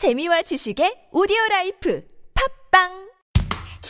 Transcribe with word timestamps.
재미와 0.00 0.40
지식의 0.40 1.12
오디오 1.12 1.36
라이프. 1.50 2.00
팟빵! 2.32 2.88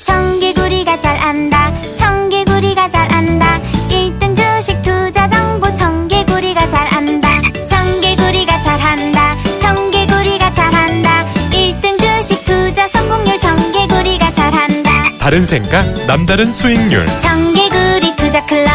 청개구리가 0.03 0.99
잘 0.99 1.17
안다. 1.17 1.71
청개구리가 1.95 2.89
잘 2.89 3.13
안다. 3.13 3.61
1등 3.89 4.35
주식 4.35 4.83
투자 4.83 5.29
정보. 5.29 5.73
청개구리가 5.73 6.69
잘 6.69 6.93
안다. 6.93 7.29
청개구리가 7.65 8.61
잘 8.61 8.81
한다. 8.81 9.37
청개구리가 9.61 10.53
잘 10.53 10.75
한다. 10.75 11.25
1등 11.53 12.01
주식 12.01 12.43
투자 12.43 12.89
성공률. 12.89 13.39
청개구리가 13.39 14.33
잘 14.33 14.53
한다. 14.53 14.91
다른 15.21 15.47
생각, 15.47 15.85
남다른 16.09 16.51
수익률. 16.51 17.07
청개구리 17.21 18.17
투자 18.17 18.45
클럽. 18.47 18.69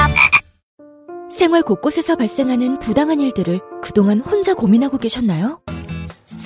생활 1.37 1.63
곳곳에서 1.63 2.15
발생하는 2.15 2.79
부당한 2.79 3.19
일들을 3.19 3.59
그동안 3.81 4.21
혼자 4.21 4.53
고민하고 4.53 4.97
계셨나요? 4.99 5.59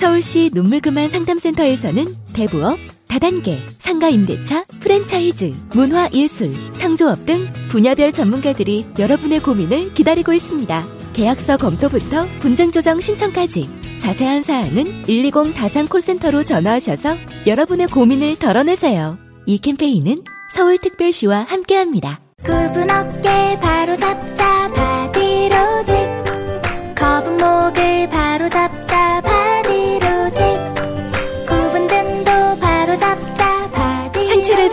서울시 0.00 0.50
눈물 0.54 0.80
그만 0.80 1.10
상담센터에서는 1.10 2.06
대부업, 2.32 2.78
다단계, 3.06 3.62
상가 3.80 4.08
임대차, 4.08 4.64
프랜차이즈, 4.80 5.52
문화 5.74 6.08
예술, 6.14 6.50
상조업 6.78 7.26
등 7.26 7.52
분야별 7.68 8.10
전문가들이 8.10 8.86
여러분의 8.98 9.40
고민을 9.40 9.92
기다리고 9.92 10.32
있습니다. 10.32 10.86
계약서 11.12 11.58
검토부터 11.58 12.26
분쟁 12.38 12.72
조정 12.72 12.98
신청까지 12.98 13.68
자세한 13.98 14.42
사항은 14.42 15.02
120 15.02 15.54
다산 15.54 15.86
콜센터로 15.86 16.44
전화하셔서 16.44 17.16
여러분의 17.46 17.88
고민을 17.88 18.38
덜어내세요. 18.38 19.18
이 19.44 19.58
캠페인은 19.58 20.24
서울특별시와 20.54 21.42
함께합니다. 21.42 22.20
굽은 22.42 22.90
어깨 22.90 23.60
바로 23.60 23.98
잡자 23.98 24.72
바디로직 24.72 25.94
거북목을 26.96 28.08
바로 28.08 28.48
잡자 28.48 28.89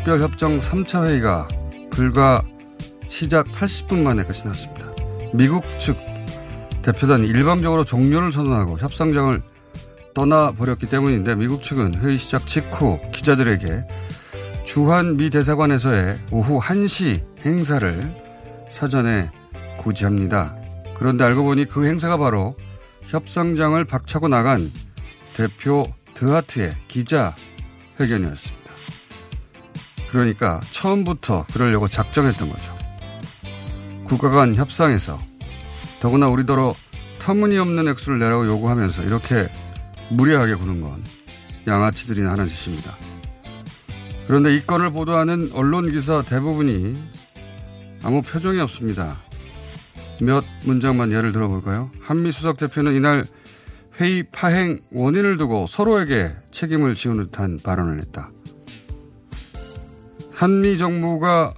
특별협정 0.00 0.60
3차 0.60 1.06
회의가 1.06 1.46
불과 1.90 2.42
시작 3.06 3.46
80분 3.48 4.02
만에 4.02 4.24
끝이 4.24 4.40
났습니다. 4.44 4.86
미국 5.34 5.62
측 5.78 5.98
대표단이 6.82 7.26
일방적으로 7.26 7.84
종료를 7.84 8.32
선언하고 8.32 8.78
협상장을 8.78 9.42
떠나버렸기 10.14 10.86
때문인데 10.86 11.34
미국 11.34 11.62
측은 11.62 11.96
회의 11.96 12.16
시작 12.16 12.46
직후 12.46 12.98
기자들에게 13.12 13.86
주한 14.64 15.18
미 15.18 15.28
대사관에서의 15.28 16.20
오후 16.32 16.60
1시 16.60 17.22
행사를 17.44 17.92
사전에 18.70 19.30
고지합니다. 19.78 20.56
그런데 20.94 21.24
알고 21.24 21.44
보니 21.44 21.66
그 21.66 21.84
행사가 21.84 22.16
바로 22.16 22.56
협상장을 23.02 23.84
박차고 23.84 24.28
나간 24.28 24.72
대표 25.34 25.84
드하트의 26.14 26.72
기자 26.88 27.34
회견이었습니다. 28.00 28.59
그러니까 30.10 30.60
처음부터 30.70 31.46
그러려고 31.52 31.88
작정했던 31.88 32.50
거죠. 32.50 32.78
국가 34.04 34.30
간 34.30 34.54
협상에서 34.54 35.20
더구나 36.00 36.28
우리더러 36.28 36.72
터무니없는 37.20 37.86
액수를 37.88 38.18
내라고 38.18 38.46
요구하면서 38.46 39.04
이렇게 39.04 39.48
무례하게 40.10 40.56
구는 40.56 40.80
건 40.80 41.02
양아치들이나 41.66 42.32
하는 42.32 42.48
짓입니다. 42.48 42.96
그런데 44.26 44.54
이 44.54 44.60
건을 44.66 44.90
보도하는 44.90 45.50
언론 45.52 45.90
기사 45.90 46.22
대부분이 46.22 46.96
아무 48.02 48.22
표정이 48.22 48.60
없습니다. 48.60 49.18
몇 50.20 50.44
문장만 50.64 51.12
예를 51.12 51.32
들어볼까요? 51.32 51.90
한미 52.00 52.32
수석 52.32 52.56
대표는 52.56 52.94
이날 52.94 53.24
회의 54.00 54.24
파행 54.30 54.80
원인을 54.92 55.36
두고 55.36 55.66
서로에게 55.66 56.34
책임을 56.50 56.94
지운 56.94 57.18
듯한 57.18 57.58
발언을 57.62 57.98
했다. 58.00 58.30
한미 60.40 60.78
정부가 60.78 61.52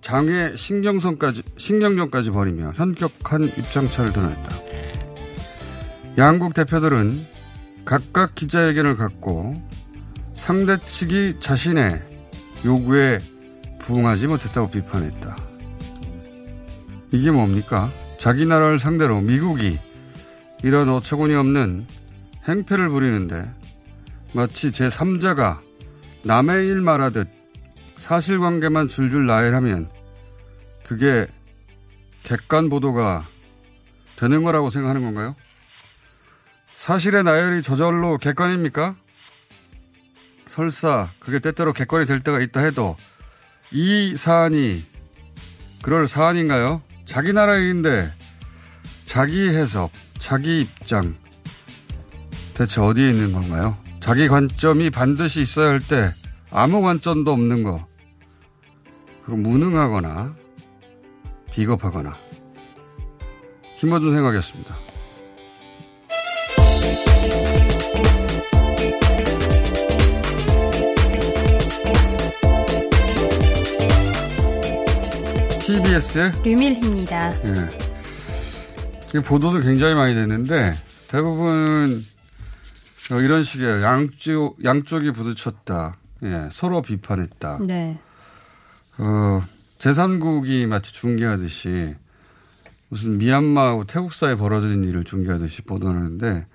장애 0.00 0.56
신경성까지, 0.56 1.42
신경전까지 1.58 2.30
벌이며 2.30 2.72
현격한 2.74 3.44
입장차를 3.44 4.14
드러냈다. 4.14 4.48
양국 6.16 6.54
대표들은 6.54 7.12
각각 7.84 8.34
기자회견을 8.34 8.96
갖고 8.96 9.62
상대 10.32 10.80
측이 10.80 11.34
자신의 11.38 12.02
요구에 12.64 13.18
부응하지 13.80 14.28
못했다고 14.28 14.70
비판했다. 14.70 15.36
이게 17.12 17.30
뭡니까? 17.30 17.92
자기 18.16 18.46
나라를 18.46 18.78
상대로 18.78 19.20
미국이 19.20 19.78
이런 20.62 20.88
어처구니 20.88 21.34
없는 21.34 21.86
행패를 22.48 22.88
부리는데 22.88 23.52
마치 24.32 24.70
제3자가 24.70 25.58
남의 26.24 26.68
일 26.68 26.80
말하듯 26.80 27.35
사실관계만 28.06 28.86
줄줄 28.86 29.26
나열하면 29.26 29.90
그게 30.86 31.26
객관 32.22 32.68
보도가 32.68 33.26
되는 34.14 34.44
거라고 34.44 34.70
생각하는 34.70 35.02
건가요? 35.02 35.34
사실의 36.76 37.24
나열이 37.24 37.62
저절로 37.62 38.16
객관입니까? 38.18 38.94
설사 40.46 41.08
그게 41.18 41.40
때때로 41.40 41.72
객관이 41.72 42.06
될 42.06 42.20
때가 42.20 42.38
있다 42.38 42.60
해도 42.60 42.96
이 43.72 44.14
사안이 44.16 44.86
그럴 45.82 46.06
사안인가요? 46.06 46.82
자기 47.06 47.32
나라 47.32 47.56
일인데 47.56 48.14
자기 49.04 49.48
해석, 49.48 49.90
자기 50.20 50.60
입장 50.60 51.16
대체 52.54 52.80
어디에 52.80 53.10
있는 53.10 53.32
건가요? 53.32 53.76
자기 53.98 54.28
관점이 54.28 54.90
반드시 54.90 55.40
있어야 55.40 55.70
할 55.70 55.80
때 55.80 56.12
아무 56.52 56.82
관점도 56.82 57.32
없는 57.32 57.64
거 57.64 57.84
무능하거나 59.26 60.34
비겁하거나 61.50 62.14
힘어준 63.76 64.14
생각이었습니다. 64.14 64.74
TBS의 75.66 76.32
류밀희입니다. 76.44 77.32
예. 77.32 79.20
보도도 79.20 79.60
굉장히 79.60 79.94
많이 79.94 80.14
되는데 80.14 80.74
대부분 81.08 82.04
어, 83.10 83.20
이런 83.20 83.42
식의 83.42 83.82
양쪽 83.82 84.62
양쪽이 84.64 85.10
부딪혔다. 85.12 85.96
예, 86.22 86.48
서로 86.52 86.82
비판했다. 86.82 87.58
네. 87.62 87.98
어, 88.98 89.44
제3국이 89.78 90.66
마치 90.66 90.92
중계하듯이 90.92 91.96
무슨 92.88 93.18
미얀마하고 93.18 93.84
태국 93.84 94.12
사이에 94.12 94.36
벌어진 94.36 94.84
일을 94.84 95.04
중계하듯이 95.04 95.62
보도하는데 95.62 96.46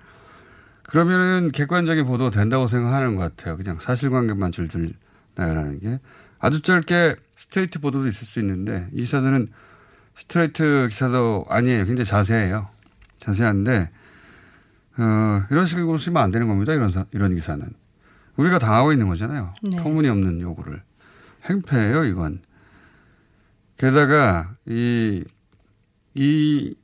그러면은 0.84 1.50
객관적인 1.52 2.04
보도 2.04 2.30
된다고 2.30 2.66
생각하는 2.66 3.16
것 3.16 3.22
같아요. 3.22 3.56
그냥 3.56 3.78
사실관계만 3.78 4.52
줄줄 4.52 4.92
나열하는 5.34 5.80
게. 5.80 6.00
아주 6.38 6.60
짧게 6.60 7.16
스트레이트 7.36 7.78
보도도 7.78 8.08
있을 8.08 8.26
수 8.26 8.40
있는데 8.40 8.88
이 8.92 8.98
기사들은 8.98 9.48
스트레이트 10.16 10.88
기사도 10.90 11.44
아니에요. 11.48 11.86
굉장히 11.86 12.04
자세해요. 12.04 12.68
자세한데 13.18 13.90
어, 14.98 15.44
이런 15.50 15.64
식으로 15.64 15.98
쓰면 15.98 16.20
안 16.20 16.30
되는 16.30 16.48
겁니다. 16.48 16.74
이런 16.74 16.90
사, 16.90 17.06
이런 17.12 17.34
기사는 17.34 17.66
우리가 18.36 18.58
당하고 18.58 18.92
있는 18.92 19.08
거잖아요. 19.08 19.54
네. 19.62 19.76
터무니없는 19.76 20.40
요구를 20.40 20.82
행패예요. 21.48 22.04
이건 22.04 22.42
게다가 23.76 24.54
이, 24.66 25.24
이 26.14 26.74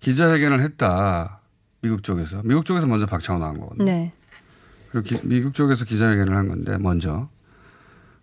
기자회견을 0.00 0.60
했다. 0.60 1.40
미국 1.82 2.02
쪽에서. 2.02 2.42
미국 2.44 2.64
쪽에서 2.66 2.86
먼저 2.86 3.06
박차고 3.06 3.38
나온 3.38 3.58
거거든요. 3.58 3.84
네. 3.86 4.10
그리고 4.90 5.08
기- 5.08 5.20
미국 5.26 5.54
쪽에서 5.54 5.84
기자회견을 5.84 6.36
한 6.36 6.48
건데, 6.48 6.76
먼저. 6.78 7.28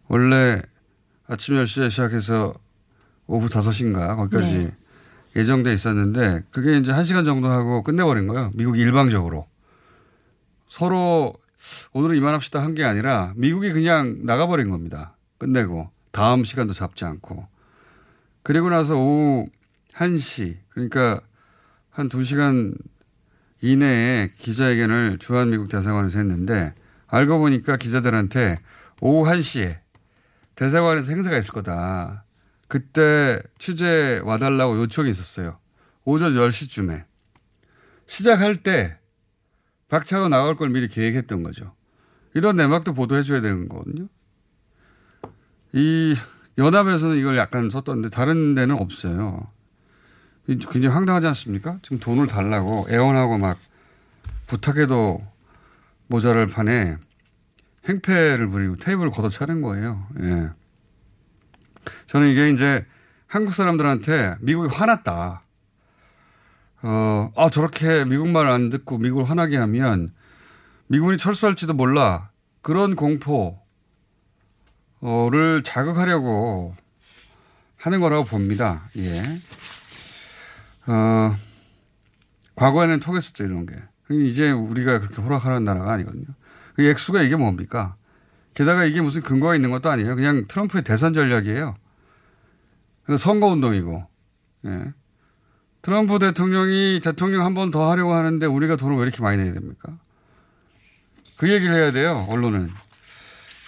원래 0.08 0.62
아침 1.28 1.56
10시에 1.56 1.90
시작해서 1.90 2.54
오후 3.26 3.48
5시인가, 3.48 4.16
거기까지 4.16 4.60
네. 4.60 4.76
예정돼 5.36 5.74
있었는데, 5.74 6.44
그게 6.52 6.78
이제 6.78 6.92
1시간 6.92 7.26
정도 7.26 7.48
하고 7.50 7.82
끝내버린 7.84 8.28
거예요. 8.28 8.52
미국이 8.54 8.80
일방적으로. 8.82 9.48
서로 10.68 11.34
오늘은 11.94 12.16
이만합시다 12.16 12.62
한 12.62 12.76
게 12.76 12.84
아니라, 12.84 13.34
미국이 13.36 13.72
그냥 13.72 14.20
나가버린 14.26 14.70
겁니다. 14.70 15.16
끝내고. 15.38 15.90
다음 16.12 16.44
시간도 16.44 16.74
잡지 16.74 17.06
않고. 17.06 17.48
그리고 18.44 18.70
나서 18.70 18.96
오후 18.96 19.48
1시, 19.94 20.58
그러니까 20.70 21.20
한 21.90 22.10
2시간 22.10 22.76
이내에 23.62 24.32
기자회견을 24.38 25.18
주한 25.20 25.50
미국 25.50 25.68
대사관에서 25.68 26.20
했는데 26.20 26.74
알고 27.08 27.40
보니까 27.40 27.78
기자들한테 27.78 28.60
오후 29.02 29.28
1시에 29.30 29.80
대사관에서 30.56 31.12
행사가 31.12 31.38
있을 31.38 31.52
거다. 31.54 32.24
그때 32.68 33.42
취재 33.58 34.22
와달라고 34.24 34.78
요청이 34.78 35.10
있었어요. 35.10 35.58
오전 36.04 36.34
10시쯤에. 36.34 37.06
시작할 38.06 38.58
때 38.64 38.98
박차고 39.90 40.30
나갈 40.30 40.56
걸 40.56 40.70
미리 40.70 40.88
계획했던 40.88 41.44
거죠. 41.44 41.74
이런 42.34 42.56
내막도 42.56 42.94
보도해 42.94 43.24
줘야 43.24 43.40
되는 43.40 43.68
거거든요. 43.70 44.08
이 45.74 46.16
연합에서는 46.58 47.18
이걸 47.18 47.38
약간 47.38 47.70
썼던데 47.70 48.10
다른 48.10 48.56
데는 48.56 48.76
없어요. 48.76 49.46
이 50.48 50.58
굉장히 50.58 50.88
황당하지 50.94 51.28
않습니까? 51.28 51.80
지금 51.82 52.00
돈을 52.00 52.28
달라고 52.28 52.88
애원하고 52.90 53.38
막 53.38 53.58
부탁해도 54.48 55.26
모자랄 56.08 56.48
판에 56.48 56.98
행패를 57.88 58.48
부리고 58.48 58.78
테이블을 58.78 59.12
걷어차는 59.12 59.62
거예요. 59.62 60.08
예. 60.22 60.50
저는 62.08 62.30
이게 62.30 62.50
이제 62.50 62.86
한국 63.28 63.54
사람들한테 63.54 64.38
미국이 64.42 64.74
화났다. 64.74 65.42
어, 66.84 67.32
아, 67.36 67.50
저렇게 67.50 68.06
미국 68.06 68.30
말 68.30 68.48
안 68.48 68.70
듣고 68.70 68.98
미국을 68.98 69.30
화나게 69.30 69.58
하면 69.58 70.14
미군이 70.88 71.18
철수할지도 71.18 71.74
몰라. 71.74 72.30
그런 72.62 72.96
공포를 72.96 73.58
자극하려고 75.64 76.76
하는 77.78 78.00
거라고 78.00 78.26
봅니다. 78.26 78.90
예. 78.98 79.22
어, 80.88 81.36
과거에는 82.56 83.00
통했었죠, 83.00 83.44
이런 83.44 83.66
게. 83.66 83.76
이제 84.10 84.52
우리가 84.52 85.00
그렇게 85.00 85.22
호락하는 85.22 85.66
나라가 85.66 85.94
아니거든요. 85.94 86.26
그 86.76 86.88
액수가 86.88 87.22
이게 87.24 87.36
뭡니까? 87.36 87.96
게다가 88.54 88.86
이게 88.86 89.02
무슨 89.02 89.22
근거가 89.22 89.56
있는 89.56 89.70
것도 89.72 89.90
아니에요. 89.90 90.16
그냥 90.16 90.46
트럼프의 90.48 90.84
대선 90.84 91.14
전략이에요. 91.14 91.76
그 93.04 93.18
선거운동이고. 93.18 94.08
예. 94.66 94.94
트럼프 95.88 96.20
대통령이 96.20 97.00
대통령 97.02 97.46
한 97.46 97.54
번 97.54 97.72
더 97.72 97.90
하려고 97.90 98.12
하는데 98.14 98.46
우리가 98.46 98.76
돈을 98.76 98.98
왜 98.98 99.04
이렇게 99.04 99.22
많이 99.22 99.42
내야 99.42 99.54
됩니까? 99.54 99.98
그 101.38 101.50
얘기를 101.50 101.74
해야 101.74 101.94
돼요, 101.94 102.26
언론은. 102.28 102.70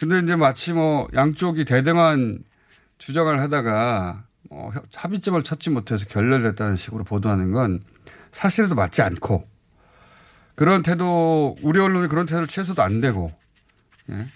근데 0.02 0.20
이제 0.20 0.36
마치 0.36 0.74
뭐 0.74 1.08
양쪽이 1.14 1.64
대등한 1.64 2.44
주장을 2.98 3.40
하다가 3.40 4.26
뭐 4.50 4.74
합의점을 4.94 5.42
찾지 5.44 5.70
못해서 5.70 6.06
결렬됐다는 6.08 6.76
식으로 6.76 7.06
보도하는 7.06 7.54
건 7.54 7.82
사실에도 8.34 8.76
맞지 8.76 9.02
않고 9.02 9.48
그런 10.56 10.82
태도, 10.82 11.56
우리 11.62 11.80
언론이 11.80 12.10
그런 12.10 12.26
태도를 12.26 12.48
취해서도 12.48 12.84
안 12.84 13.00
되고, 13.00 13.32
예. 14.10 14.28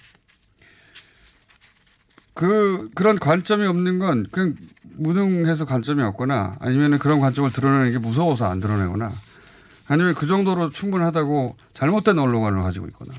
그, 2.33 2.89
그런 2.95 3.18
관점이 3.19 3.65
없는 3.65 4.00
건 4.00 4.27
그냥 4.31 4.56
무능해서 4.95 5.65
관점이 5.65 6.01
없거나 6.03 6.57
아니면 6.59 7.00
그런 7.00 7.19
관점을 7.19 7.51
드러내는 7.51 7.91
게 7.91 7.97
무서워서 7.97 8.50
안 8.50 8.59
드러내거나 8.59 9.12
아니면 9.88 10.13
그 10.13 10.27
정도로 10.27 10.69
충분하다고 10.69 11.57
잘못된 11.74 12.18
언론관을 12.18 12.62
가지고 12.62 12.88
있거나 12.88 13.13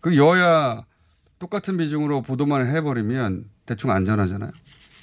그 0.00 0.16
여야 0.16 0.84
똑같은 1.38 1.76
비중으로 1.76 2.22
보도만 2.22 2.66
해버리면 2.66 3.44
대충 3.66 3.90
안전하잖아요. 3.90 4.50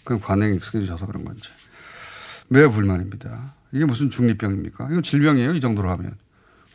그럼 0.04 0.22
관행이 0.22 0.56
익숙해져서 0.58 1.08
그런 1.08 1.26
건지. 1.26 1.50
매우 2.48 2.72
불만입니다. 2.72 3.56
이게 3.72 3.86
무슨 3.86 4.10
중립병입니까? 4.10 4.88
이건 4.90 5.04
질병이에요. 5.04 5.56
이 5.56 5.60
정도로 5.60 5.90
하면. 5.92 6.16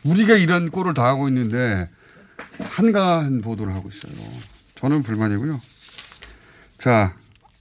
우리가 0.05 0.35
이런 0.35 0.69
꼴을 0.69 0.93
당하고 0.93 1.27
있는데 1.29 1.89
한가한 2.59 3.41
보도를 3.41 3.73
하고 3.73 3.89
있어요. 3.89 4.13
저는 4.75 5.01
불만이고요. 5.01 5.61
자, 6.83 7.15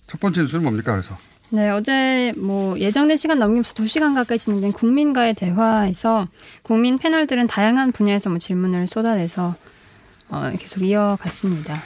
첫 0.08 0.18
번째 0.18 0.40
뉴스는 0.40 0.64
뭡니까? 0.64 0.90
그래서. 0.90 1.16
네, 1.50 1.70
어제 1.70 2.34
뭐 2.36 2.76
예정된 2.76 3.16
시간 3.16 3.38
넘기면서 3.38 3.72
2시간 3.72 4.16
가까이 4.16 4.36
진행된 4.36 4.72
국민과의 4.72 5.34
대화에서 5.34 6.26
국민 6.62 6.98
패널들은 6.98 7.46
다양한 7.46 7.92
분야에서 7.92 8.30
뭐 8.30 8.40
질문을 8.40 8.88
쏟아내서 8.88 9.54
어, 10.28 10.52
계속 10.58 10.82
이어갔습니다. 10.82 11.78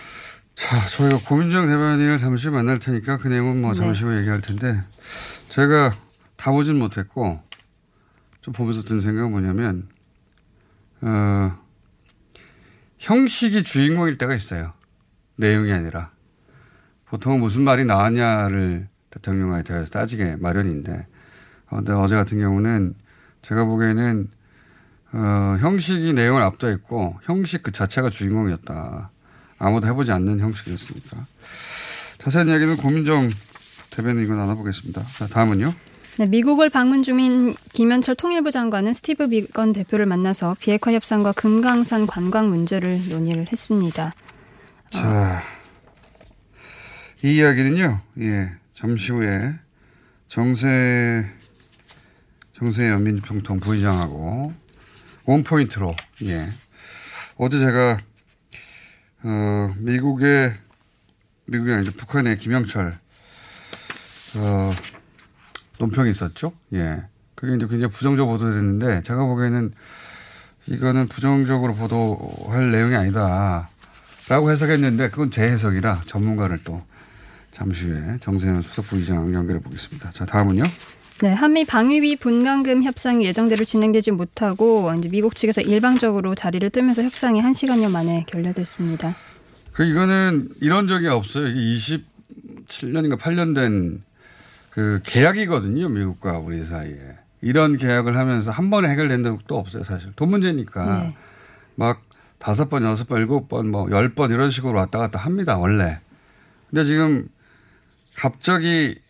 자, 0.54 0.88
저희가 0.88 1.18
고민정 1.28 1.66
대변인을 1.66 2.16
잠시 2.16 2.48
만날 2.48 2.78
테니까 2.78 3.18
그 3.18 3.28
내용은 3.28 3.60
뭐 3.60 3.74
잠시 3.74 4.04
후에 4.04 4.20
얘기할 4.20 4.40
텐데 4.40 4.82
제가 5.50 5.94
다 6.36 6.52
보진 6.52 6.78
못했고 6.78 7.42
좀 8.40 8.54
보면서 8.54 8.80
든 8.80 9.02
생각은 9.02 9.30
뭐냐면 9.30 9.90
어, 11.02 11.54
형식이 12.96 13.62
주인공일 13.62 14.16
때가 14.16 14.34
있어요. 14.34 14.72
내용이 15.34 15.70
아니라 15.70 16.16
보통 17.08 17.41
무슨 17.41 17.63
말이 17.63 17.84
나왔냐를 17.84 18.89
대통령과의 19.10 19.65
대화에서 19.65 19.91
따지게 19.91 20.36
마련인데 20.36 21.06
어, 21.70 21.77
근데 21.77 21.93
어제 21.93 22.15
같은 22.15 22.39
경우는 22.39 22.94
제가 23.43 23.65
보기에는 23.65 24.29
어, 25.13 25.56
형식이 25.60 26.13
내용을 26.13 26.43
앞서 26.43 26.70
있고 26.72 27.19
형식 27.22 27.63
그 27.63 27.72
자체가 27.72 28.10
주인공이었다. 28.10 29.10
아무도 29.58 29.89
해보지 29.89 30.13
않는 30.13 30.41
형식이었으니까. 30.41 31.27
자세한 32.19 32.48
이야기는 32.48 32.77
고민정 32.77 33.31
대변인과 33.91 34.34
나눠보겠습니다. 34.34 35.03
자, 35.03 35.27
다음은요. 35.27 35.72
네, 36.19 36.27
미국을 36.27 36.70
방문 36.70 37.03
중인 37.03 37.55
김현철 37.72 38.17
통일부 38.17 38.51
장관은 38.51 38.94
스티브 38.94 39.29
비건 39.29 39.72
대표를 39.72 40.06
만나서 40.06 40.56
비핵화 40.58 40.93
협상과 40.93 41.32
금강산 41.32 42.06
관광 42.06 42.48
문제를 42.48 43.08
논의를 43.08 43.46
했습니다. 43.53 44.15
자, 44.91 45.43
이 47.26 47.38
이야기는요, 47.38 48.00
예, 48.20 48.52
잠시 48.72 49.10
후에 49.10 49.52
정세, 50.28 51.28
정세 52.52 52.88
연민평통 52.88 53.58
부의장하고 53.58 54.54
원포인트로, 55.24 55.96
예. 56.22 56.48
어제 57.36 57.58
제가, 57.58 57.98
어, 59.24 59.74
미국의, 59.78 60.54
미국이 61.46 61.72
아니죠. 61.72 61.90
북한의 61.94 62.38
김영철, 62.38 62.96
어, 64.36 64.74
논평이 65.80 66.08
있었죠. 66.12 66.52
예. 66.74 67.02
그게 67.34 67.56
이제 67.56 67.66
굉장히 67.66 67.90
부정적으로 67.90 68.38
보도됐는데, 68.38 69.02
제가 69.02 69.26
보기에는 69.26 69.72
이거는 70.66 71.08
부정적으로 71.08 71.74
보도할 71.74 72.70
내용이 72.70 72.94
아니다. 72.94 73.68
라고 74.28 74.52
해석했는데, 74.52 75.10
그건 75.10 75.32
제 75.32 75.42
해석이라 75.42 76.02
전문가를 76.06 76.62
또 76.62 76.86
잠시 77.56 77.86
후에 77.86 78.19
정세현 78.20 78.60
수석 78.60 78.84
부의장 78.89 79.32
연결해 79.32 79.60
보겠습니다. 79.63 80.10
자, 80.10 80.27
다음은요. 80.27 80.65
네, 81.22 81.32
한미 81.32 81.65
방위비 81.65 82.17
분담금 82.17 82.82
협상이 82.82 83.25
예정대로 83.25 83.65
진행되지 83.65 84.10
못하고 84.10 84.93
이제 84.98 85.08
미국 85.08 85.34
측에서 85.34 85.63
일방적으로 85.63 86.34
자리를 86.34 86.69
뜨면서 86.69 87.03
협상이 87.03 87.41
한 87.41 87.55
시간여 87.55 87.89
만에 87.89 88.25
결렬됐습니다. 88.29 89.15
그 89.72 89.84
이거는 89.84 90.51
이런 90.60 90.86
적이 90.86 91.08
없어요. 91.08 91.46
이게 91.46 91.98
27년인가 92.69 93.19
8년 93.19 93.55
된 93.55 94.03
그 94.70 95.01
계약이거든요. 95.05 95.89
미국과 95.89 96.36
우리 96.39 96.63
사이에. 96.63 96.98
이런 97.41 97.79
계약을 97.79 98.15
하면서 98.15 98.51
한 98.51 98.69
번에 98.69 98.91
해결된 98.91 99.25
적도 99.25 99.56
없어요. 99.56 99.82
사실. 99.84 100.13
돈 100.17 100.29
문제니까. 100.29 100.98
네. 100.98 101.17
막 101.77 102.03
다섯 102.36 102.69
번, 102.69 102.82
여섯 102.82 103.08
번, 103.08 103.20
일곱 103.20 103.48
번, 103.48 103.70
뭐 103.70 103.89
열 103.91 104.15
번 104.15 104.31
이런 104.32 104.51
식으로 104.51 104.77
왔다 104.77 104.98
갔다 104.98 105.19
합니다, 105.19 105.56
원래. 105.56 106.01
근데 106.69 106.84
지금 106.84 107.27
갑자기 108.17 109.01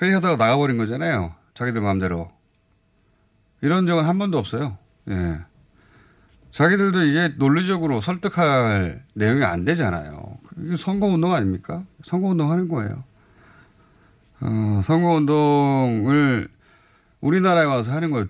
회의하다가 0.00 0.36
나가버린 0.36 0.78
거잖아요. 0.78 1.34
자기들 1.54 1.80
마음대로. 1.80 2.32
이런 3.60 3.86
적은 3.86 4.04
한 4.04 4.18
번도 4.18 4.38
없어요. 4.38 4.76
예. 5.10 5.40
자기들도 6.50 7.04
이게 7.04 7.28
논리적으로 7.36 8.00
설득할 8.00 9.04
내용이 9.14 9.44
안 9.44 9.64
되잖아요. 9.64 10.36
이게 10.58 10.76
선거운동 10.76 11.32
아닙니까? 11.32 11.84
선거운동 12.02 12.50
하는 12.50 12.68
거예요. 12.68 13.04
어, 14.40 14.80
선거운동을 14.82 16.48
우리나라에 17.20 17.64
와서 17.64 17.92
하는 17.92 18.10
거예요. 18.10 18.26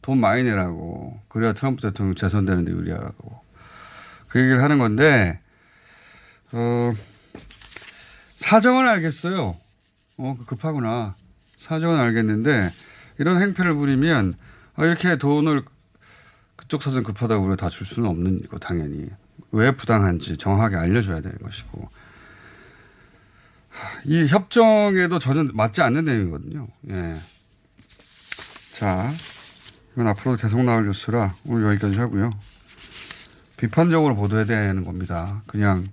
돈 0.00 0.18
많이 0.18 0.44
내라고. 0.44 1.20
그래야 1.28 1.52
트럼프 1.52 1.82
대통령 1.82 2.14
재선되는데 2.14 2.70
유리하고. 2.70 3.40
그 4.28 4.40
얘기를 4.40 4.62
하는 4.62 4.78
건데, 4.78 5.40
어, 6.52 6.92
사정은 8.38 8.86
알겠어요. 8.88 9.56
어, 10.16 10.36
급하구나. 10.46 11.16
사정은 11.56 11.98
알겠는데, 11.98 12.72
이런 13.18 13.42
행패를 13.42 13.74
부리면, 13.74 14.34
어, 14.76 14.84
이렇게 14.84 15.16
돈을 15.18 15.64
그쪽 16.54 16.84
사정 16.84 17.02
급하다고 17.02 17.42
우리가 17.44 17.56
다 17.56 17.68
줄 17.68 17.84
수는 17.84 18.08
없는 18.08 18.46
거, 18.48 18.58
당연히. 18.58 19.10
왜 19.50 19.72
부당한지 19.74 20.36
정확하게 20.36 20.76
알려줘야 20.76 21.20
되는 21.20 21.36
것이고. 21.38 21.90
이 24.04 24.26
협정에도 24.28 25.18
전혀 25.18 25.44
맞지 25.52 25.82
않는 25.82 26.04
내용이거든요. 26.04 26.68
예. 26.90 27.20
자, 28.72 29.12
이건 29.92 30.06
앞으로도 30.08 30.40
계속 30.40 30.62
나올 30.62 30.86
뉴스라 30.86 31.34
오늘 31.44 31.72
여기까지 31.72 31.98
하고요. 31.98 32.30
비판적으로 33.56 34.14
보도해야 34.14 34.44
되는 34.46 34.84
겁니다. 34.84 35.42
그냥 35.46 35.88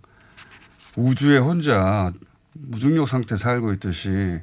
우주에 0.95 1.39
혼자 1.39 2.13
무중력 2.55 3.07
상태 3.07 3.37
살고 3.37 3.73
있듯이 3.73 4.39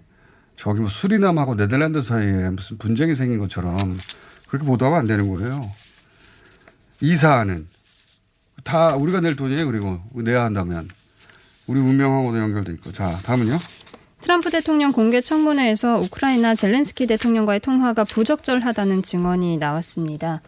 저기 0.56 0.80
뭐 0.80 0.88
수리남하고 0.88 1.56
네덜란드 1.56 2.00
사이에 2.02 2.50
무슨 2.50 2.78
분쟁이 2.78 3.14
생긴 3.14 3.38
것처럼 3.38 3.98
그렇게 4.48 4.66
보도하면 4.66 5.00
안 5.00 5.06
되는 5.06 5.28
거예요. 5.28 5.70
이 7.00 7.16
사안은 7.16 7.66
다 8.64 8.94
우리가 8.94 9.20
낼 9.20 9.34
돈이에요. 9.34 9.66
그리고 9.66 10.00
내야 10.14 10.44
한다면 10.44 10.88
우리 11.66 11.80
운명하고도 11.80 12.38
연결돼 12.38 12.72
있고. 12.74 12.92
자, 12.92 13.18
다음은요. 13.24 13.58
트럼프 14.20 14.50
대통령 14.50 14.92
공개 14.92 15.20
청문회에서 15.20 15.98
우크라이나 16.00 16.54
젤렌스키 16.54 17.06
대통령과의 17.08 17.58
통화가 17.60 18.04
부적절하다는 18.04 19.02
증언이 19.02 19.56
나왔습니다. 19.58 20.40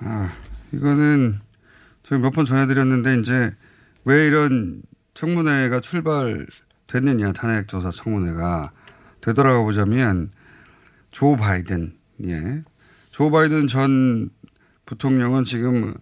아, 0.00 0.32
이거는 0.72 1.38
저희 2.02 2.18
몇 2.18 2.32
번 2.32 2.44
전해드렸는데 2.44 3.20
이제 3.20 3.54
왜 4.04 4.26
이런 4.26 4.82
청문회가 5.14 5.80
출발됐느냐 5.80 7.32
탄핵 7.32 7.68
조사 7.68 7.90
청문회가 7.90 8.72
되돌아가 9.20 9.62
보자면 9.62 10.30
조 11.10 11.36
바이든 11.36 11.96
예. 12.24 12.62
조 13.10 13.30
바이든 13.30 13.68
전 13.68 14.30
부통령은 14.86 15.44
지금 15.44 15.94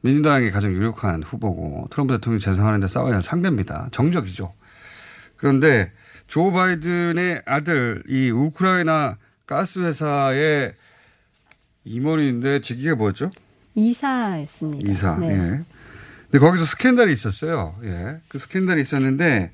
민주당이 0.00 0.50
가장 0.50 0.72
유력한 0.72 1.22
후보고 1.22 1.88
트럼프 1.90 2.14
대통령 2.14 2.38
재선하는데 2.38 2.86
싸워야 2.86 3.16
할 3.16 3.22
상대입니다. 3.22 3.88
정적이죠. 3.90 4.54
그런데 5.36 5.92
조 6.26 6.52
바이든의 6.52 7.42
아들 7.46 8.02
이 8.08 8.30
우크라이나 8.30 9.16
가스 9.46 9.80
회사의 9.80 10.74
임원인데 11.84 12.60
직위가 12.60 12.96
뭐였죠? 12.96 13.30
이사였습니다. 13.74 14.90
이사. 14.90 15.16
네. 15.16 15.28
예. 15.30 15.77
근데 16.30 16.38
거기서 16.44 16.64
스캔들이 16.64 17.12
있었어요. 17.12 17.78
예. 17.84 18.20
그 18.28 18.38
스캔들이 18.38 18.82
있었는데 18.82 19.50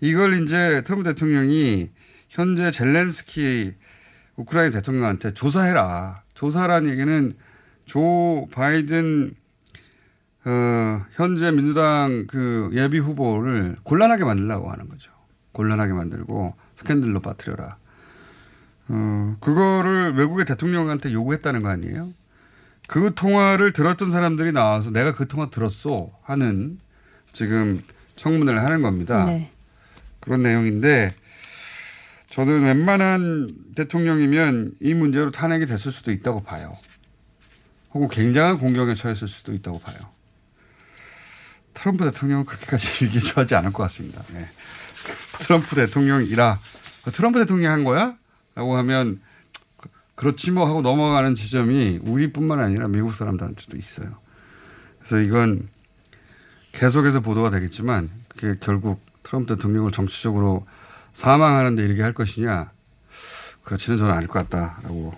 이걸 0.00 0.42
이제 0.42 0.82
트럼프 0.84 1.04
대통령이 1.04 1.90
현재 2.28 2.70
젤렌스키 2.70 3.74
우크라이나 4.36 4.72
대통령한테 4.72 5.32
조사해라. 5.32 6.22
조사라는 6.34 6.90
얘기는 6.90 7.34
조 7.84 8.48
바이든 8.52 9.34
어, 10.44 11.04
현재 11.12 11.52
민주당 11.52 12.26
그 12.26 12.70
예비 12.72 12.98
후보를 12.98 13.76
곤란하게 13.84 14.24
만들려고 14.24 14.70
하는 14.70 14.88
거죠. 14.88 15.12
곤란하게 15.52 15.92
만들고 15.92 16.56
스캔들로 16.74 17.20
빠뜨려라. 17.20 17.76
어, 18.88 19.36
그거를 19.40 20.14
외국의 20.14 20.46
대통령한테 20.46 21.12
요구했다는 21.12 21.62
거 21.62 21.68
아니에요? 21.68 22.12
그 22.88 23.14
통화를 23.14 23.72
들었던 23.72 24.10
사람들이 24.10 24.52
나와서 24.52 24.90
내가 24.90 25.14
그 25.14 25.28
통화 25.28 25.50
들었어 25.50 26.10
하는 26.22 26.78
지금 27.32 27.82
청문회를 28.16 28.62
하는 28.62 28.82
겁니다. 28.82 29.24
네. 29.24 29.50
그런 30.20 30.42
내용인데 30.42 31.14
저는 32.28 32.62
웬만한 32.62 33.54
대통령이면 33.76 34.70
이 34.80 34.94
문제로 34.94 35.30
탄핵이 35.30 35.66
됐을 35.66 35.92
수도 35.92 36.12
있다고 36.12 36.42
봐요. 36.42 36.72
혹은 37.92 38.08
굉장한 38.08 38.58
공격에 38.58 38.94
처했을 38.94 39.28
수도 39.28 39.52
있다고 39.52 39.80
봐요. 39.80 39.96
트럼프 41.74 42.04
대통령은 42.04 42.44
그렇게까지 42.44 43.04
위기 43.04 43.20
처하지 43.20 43.54
않을 43.56 43.72
것 43.72 43.82
같습니다. 43.84 44.22
네. 44.32 44.48
트럼프 45.40 45.74
대통령이라 45.74 46.58
트럼프 47.12 47.38
대통령이 47.40 47.66
한 47.66 47.84
거야? 47.84 48.16
라고 48.54 48.76
하면 48.78 49.20
그렇지 50.22 50.52
뭐 50.52 50.68
하고 50.68 50.82
넘어가는 50.82 51.34
지점이 51.34 51.98
우리뿐만 52.04 52.60
아니라 52.60 52.86
미국 52.86 53.12
사람들한테도 53.12 53.76
있어요. 53.76 54.06
그래서 55.00 55.18
이건 55.18 55.66
계속해서 56.70 57.18
보도가 57.18 57.50
되겠지만 57.50 58.08
그게 58.28 58.54
결국 58.60 59.00
트럼프 59.24 59.56
대통령을 59.56 59.90
정치적으로 59.90 60.64
사망하는 61.12 61.74
데 61.74 61.84
이르게 61.84 62.02
할 62.02 62.12
것이냐 62.14 62.70
그렇지는 63.64 63.98
저는 63.98 64.14
않을 64.14 64.28
것 64.28 64.48
같다라고 64.48 65.12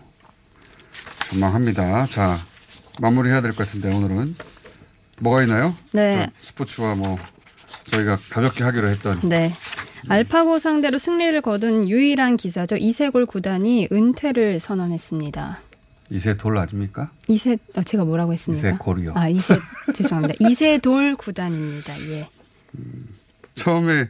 전망합니다. 1.28 2.06
자 2.06 2.38
마무리해야 3.02 3.42
될 3.42 3.52
것 3.52 3.66
같은데 3.66 3.92
오늘은 3.94 4.34
뭐가 5.18 5.42
있나요? 5.42 5.76
네. 5.92 6.26
스포츠와 6.40 6.94
뭐 6.94 7.18
저희가 7.88 8.18
가볍게 8.30 8.64
하기로 8.64 8.88
했던 8.88 9.20
네. 9.24 9.52
알파고 10.08 10.58
상대로 10.58 10.98
승리를 10.98 11.40
거둔 11.42 11.88
유일한 11.88 12.36
기사죠. 12.36 12.76
이세골 12.76 13.26
구단이 13.26 13.88
은퇴를 13.90 14.60
선언했습니다. 14.60 15.60
이세돌 16.10 16.58
아닙니까? 16.58 17.10
이세 17.28 17.56
어, 17.74 17.82
제가 17.82 18.04
뭐라고 18.04 18.32
했습니까? 18.34 18.68
이세골이요. 18.68 19.12
아 19.14 19.28
이세 19.28 19.58
죄송합니다. 19.94 20.34
이세돌 20.38 21.16
구단입니다. 21.16 21.98
예. 22.10 22.26
처음에 23.54 24.08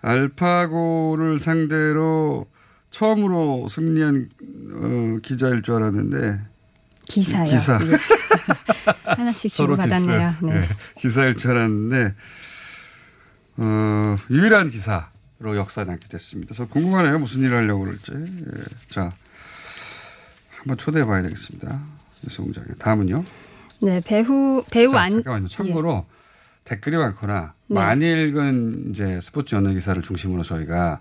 알파고를 0.00 1.38
상대로 1.38 2.46
처음으로 2.90 3.68
승리한 3.68 4.28
어, 4.72 5.18
기자일 5.22 5.62
줄 5.62 5.74
알았는데 5.76 6.40
기사요. 7.08 7.50
기사. 7.50 7.78
예. 7.82 7.98
하나씩 9.04 9.50
주고 9.52 9.76
받았네요. 9.76 10.36
네. 10.42 10.60
네, 10.60 10.68
기사일 10.98 11.36
줄 11.36 11.50
알았는데 11.52 12.14
어, 13.58 14.16
유일한 14.30 14.70
기사 14.70 15.10
로 15.40 15.56
역사에 15.56 15.84
남게 15.84 16.08
됐습니다. 16.08 16.54
저 16.54 16.66
궁금하네요. 16.66 17.18
무슨 17.18 17.42
일을 17.42 17.56
하려고 17.56 17.84
그럴지. 17.84 18.12
예. 18.12 18.62
자, 18.88 19.12
한번 20.58 20.76
초대해 20.78 21.04
봐야 21.04 21.22
되겠습니다. 21.22 21.80
공장에. 22.36 22.66
다음은요. 22.78 23.24
네, 23.82 24.00
배우 24.00 24.64
배우 24.70 24.90
자, 24.90 25.02
안 25.02 25.10
잠깐만요. 25.10 25.48
참고로 25.48 26.06
댓글이 26.64 26.96
많거나 26.96 27.52
네. 27.66 27.74
많이 27.74 28.10
읽은 28.10 28.90
이제 28.90 29.20
스포츠 29.20 29.54
연예 29.54 29.74
기사를 29.74 30.00
중심으로 30.00 30.42
저희가 30.42 31.00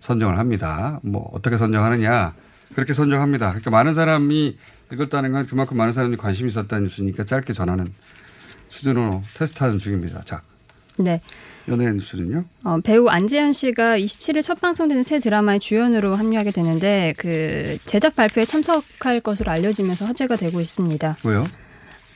선정을 0.00 0.38
합니다. 0.38 0.98
뭐 1.02 1.30
어떻게 1.32 1.56
선정하느냐 1.56 2.34
그렇게 2.74 2.92
선정합니다. 2.92 3.50
그러니까 3.50 3.70
많은 3.70 3.94
사람이 3.94 4.58
읽었다는 4.92 5.32
건 5.32 5.46
그만큼 5.46 5.76
많은 5.76 5.92
사람이 5.92 6.16
관심이 6.16 6.48
있었다는 6.48 6.84
뉴스니까 6.84 7.24
짧게 7.24 7.52
전하는 7.52 7.92
수준으로 8.68 9.22
테스트하는 9.34 9.78
중입니다. 9.78 10.22
자, 10.24 10.42
네. 10.96 11.20
연예인 11.68 11.94
뉴스는요? 11.94 12.44
어, 12.64 12.78
배우 12.82 13.08
안재현 13.08 13.52
씨가 13.52 13.98
27일 13.98 14.42
첫 14.42 14.60
방송되는 14.60 15.02
새 15.02 15.18
드라마의 15.18 15.60
주연으로 15.60 16.14
합류하게 16.14 16.50
되는데 16.50 17.14
그 17.16 17.78
제작 17.86 18.14
발표에 18.16 18.44
참석할 18.44 19.20
것으로 19.20 19.50
알려지면서 19.52 20.04
화제가 20.06 20.36
되고 20.36 20.60
있습니다. 20.60 21.16
왜요? 21.24 21.46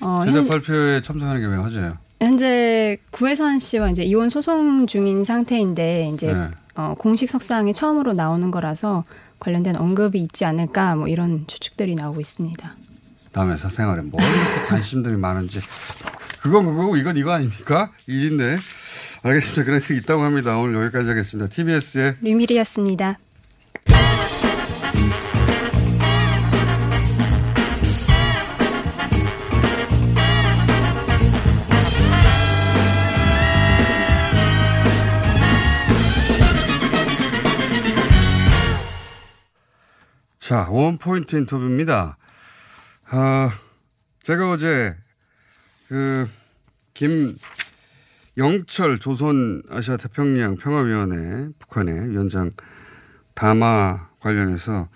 어, 0.01 0.23
제작 0.27 0.41
현, 0.41 0.49
발표에 0.49 1.01
참석하는 1.03 1.41
게 1.41 1.47
왜 1.47 1.57
화제예요? 1.57 1.97
현재 2.21 2.99
구혜선 3.11 3.59
씨와 3.61 3.91
이제 3.91 4.03
이혼 4.05 4.29
소송 4.29 4.87
중인 4.87 5.25
상태인데 5.25 6.11
이제 6.13 6.33
네. 6.33 6.51
어, 6.75 6.95
공식 6.99 7.31
석상에 7.31 7.73
처음으로 7.73 8.13
나오는 8.13 8.51
거라서 8.51 9.05
관련된 9.39 9.77
언급이 9.77 10.21
있지 10.21 10.45
않을까 10.45 10.95
뭐 10.97 11.09
이런 11.09 11.45
추측들이 11.47 11.95
나오고 11.95 12.21
있습니다. 12.21 12.73
남의 13.33 13.59
사생활에 13.59 14.03
뭐 14.03 14.21
관심들이 14.69 15.17
많은지 15.17 15.61
그건 16.43 16.65
그거고 16.65 16.97
이건 16.97 17.17
이거 17.17 17.33
아닙니까? 17.33 17.91
일인데 18.07 18.59
알겠습니다. 19.23 19.65
그런 19.65 19.81
책이 19.81 20.01
있다고 20.01 20.23
합니다. 20.23 20.57
오늘 20.59 20.83
여기까지 20.85 21.09
하겠습니다. 21.09 21.49
TBS의 21.51 22.17
류미리였습니다. 22.21 23.19
자, 40.39 40.67
원포인트 40.71 41.37
인터뷰입니다. 41.37 42.17
아, 43.11 43.59
제가 44.23 44.51
어제 44.53 44.97
그 45.89 46.29
김 46.99 47.37
영철 48.39 48.99
조선 48.99 49.63
아시아 49.69 49.97
태평양 49.97 50.57
평화위원회 50.57 51.49
북한의 51.59 52.11
위원장 52.11 52.53
담화 53.35 54.09
관련해서, 54.21 54.89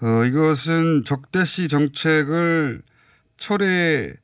어, 0.00 0.24
이것은 0.24 1.04
적대시 1.04 1.68
정책을 1.68 2.82
철회, 3.36 4.14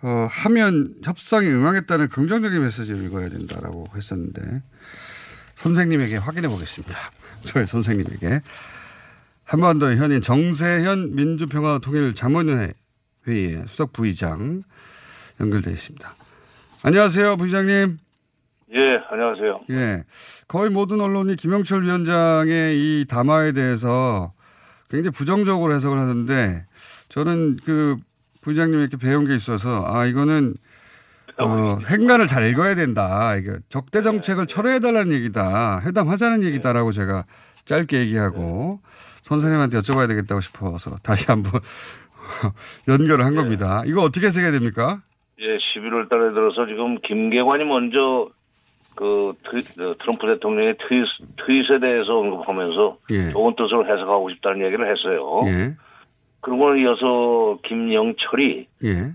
어, 0.00 0.28
하면 0.30 0.94
협상에 1.02 1.48
응하겠다는 1.48 2.08
긍정적인 2.08 2.62
메시지를 2.62 3.02
읽어야 3.04 3.28
된다라고 3.28 3.88
했었는데, 3.96 4.62
선생님에게 5.54 6.16
확인해 6.18 6.48
보겠습니다. 6.48 6.96
저의 7.42 7.66
선생님에게. 7.66 8.42
한반도 9.42 9.92
현인 9.94 10.20
정세현 10.20 11.16
민주평화통일 11.16 12.14
자문회 12.14 12.74
회의의 13.26 13.64
수석 13.66 13.92
부의장 13.92 14.62
연결돼 15.40 15.72
있습니다. 15.72 16.14
안녕하세요, 16.82 17.36
부의장님. 17.36 17.98
예, 18.72 18.78
안녕하세요. 19.10 19.60
예. 19.70 20.04
거의 20.46 20.70
모든 20.70 21.00
언론이 21.00 21.34
김영철 21.36 21.84
위원장의 21.84 22.76
이 22.78 23.06
담화에 23.08 23.52
대해서 23.52 24.32
굉장히 24.88 25.10
부정적으로 25.12 25.74
해석을 25.74 25.98
하는데 25.98 26.66
저는 27.08 27.56
그 27.64 27.96
부의장님에게 28.42 28.96
배운 28.98 29.26
게 29.26 29.34
있어서 29.34 29.84
아, 29.86 30.06
이거는 30.06 30.54
어, 31.38 31.78
행간을 31.88 32.26
잘 32.26 32.48
읽어야 32.48 32.74
된다. 32.74 33.34
이게 33.36 33.56
적대 33.68 34.02
정책을 34.02 34.46
철회해달라는 34.46 35.12
얘기다. 35.12 35.80
회담하자는 35.84 36.44
얘기다라고 36.44 36.92
제가 36.92 37.24
짧게 37.64 37.98
얘기하고 38.00 38.80
선생님한테 39.22 39.78
여쭤봐야 39.78 40.08
되겠다고 40.08 40.40
싶어서 40.40 40.94
다시 41.02 41.26
한번 41.26 41.60
연결을 42.88 43.24
한 43.24 43.34
겁니다. 43.34 43.82
이거 43.84 44.02
어떻게 44.02 44.26
해석해야 44.28 44.52
됩니까? 44.52 45.02
예, 45.40 45.56
11월 45.56 46.08
달에 46.08 46.32
들어서 46.32 46.66
지금 46.66 46.98
김계관이 46.98 47.64
먼저 47.64 48.28
그 48.94 49.30
어, 49.30 49.92
트럼프 49.98 50.26
대통령의 50.26 50.76
트윗, 50.78 51.06
트윗에 51.36 51.78
대해서 51.80 52.18
언급하면서 52.18 52.98
예. 53.10 53.30
좋은 53.30 53.54
뜻으로 53.54 53.84
해석하고 53.84 54.30
싶다는 54.30 54.64
얘기를 54.66 54.90
했어요. 54.90 55.42
예. 55.46 55.76
그러고 56.40 56.74
이어서 56.76 57.58
김영철이 57.64 58.66
예. 58.84 59.12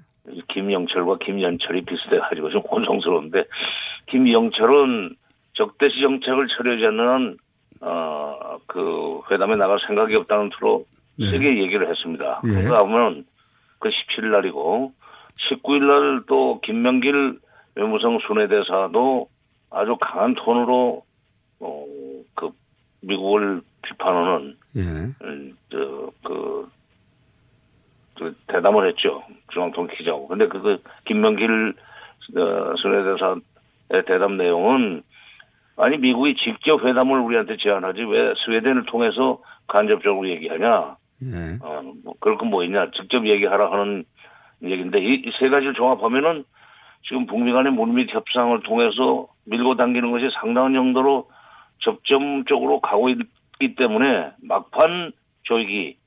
김영철과 0.50 1.18
김연철이 1.18 1.84
비슷해가지고 1.84 2.50
좀 2.52 2.62
혼성스러운데 2.62 3.44
김영철은 4.08 5.16
적대시 5.54 6.00
정책을 6.02 6.48
처리하지 6.48 6.86
않는 6.86 7.38
어 7.82 8.34
그 8.68 9.22
회담에 9.30 9.56
나갈 9.56 9.80
생각이 9.86 10.16
없다는 10.16 10.50
투로 10.50 10.86
네. 11.18 11.28
세게 11.28 11.62
얘기를 11.62 11.90
했습니다. 11.90 12.42
예. 12.46 12.64
그가 12.64 12.80
하면 12.80 13.26
그 13.80 13.90
17일 13.90 14.32
날이고 14.32 14.94
19일 15.38 15.84
날 15.88 16.24
또 16.28 16.60
김명길 16.62 17.40
외무성 17.76 18.20
순회대사도 18.28 19.28
아주 19.72 19.98
강한 20.00 20.36
톤으로 20.36 21.04
어 21.60 21.86
그 22.36 22.50
미국을 23.02 23.62
비판하는 23.84 24.56
예. 24.78 24.82
음, 24.82 25.58
저, 25.70 26.10
그, 26.24 26.70
그 28.16 28.36
대담을 28.48 28.88
했죠. 28.90 29.24
중앙통 29.52 29.88
기자하고. 29.88 30.28
근데 30.30 30.48
그, 30.48 30.62
그 30.62 30.82
김명길 31.06 31.74
어, 32.38 32.74
순회대사의 32.78 34.06
대담 34.08 34.38
내용은 34.38 35.04
아니 35.76 35.98
미국이 35.98 36.36
직접 36.38 36.84
회담을 36.86 37.20
우리한테 37.20 37.58
제안하지 37.58 38.04
왜 38.04 38.34
스웨덴을 38.46 38.86
통해서 38.86 39.42
간접적으로 39.68 40.30
얘기하냐? 40.30 40.96
예. 41.24 41.58
어, 41.62 41.82
뭐 42.04 42.14
그럴 42.20 42.38
건 42.38 42.50
뭐 42.50 42.64
있냐? 42.64 42.90
직접 42.92 43.26
얘기하라 43.28 43.72
하는 43.72 44.06
얘기인데 44.64 45.00
이 45.00 45.24
세 45.40 45.50
가지를 45.50 45.74
종합하면은 45.74 46.44
지금 47.08 47.26
북미 47.26 47.52
간의 47.52 47.72
물밑 47.74 48.14
협상을 48.14 48.58
통해서 48.64 49.28
밀고 49.46 49.76
당기는 49.76 50.10
것이 50.12 50.30
상당한 50.40 50.74
정도로 50.74 51.30
접점적으로 51.80 52.80
가고 52.80 53.10
있기 53.10 53.76
때문에 53.76 54.32
막판 54.44 55.12
조익이 55.44 55.98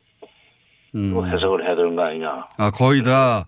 음. 0.94 1.10
또 1.12 1.26
해석을 1.26 1.64
해야 1.66 1.76
되는 1.76 1.94
거 1.96 2.02
아니냐. 2.04 2.46
아, 2.58 2.70
거의 2.70 3.02
다 3.02 3.44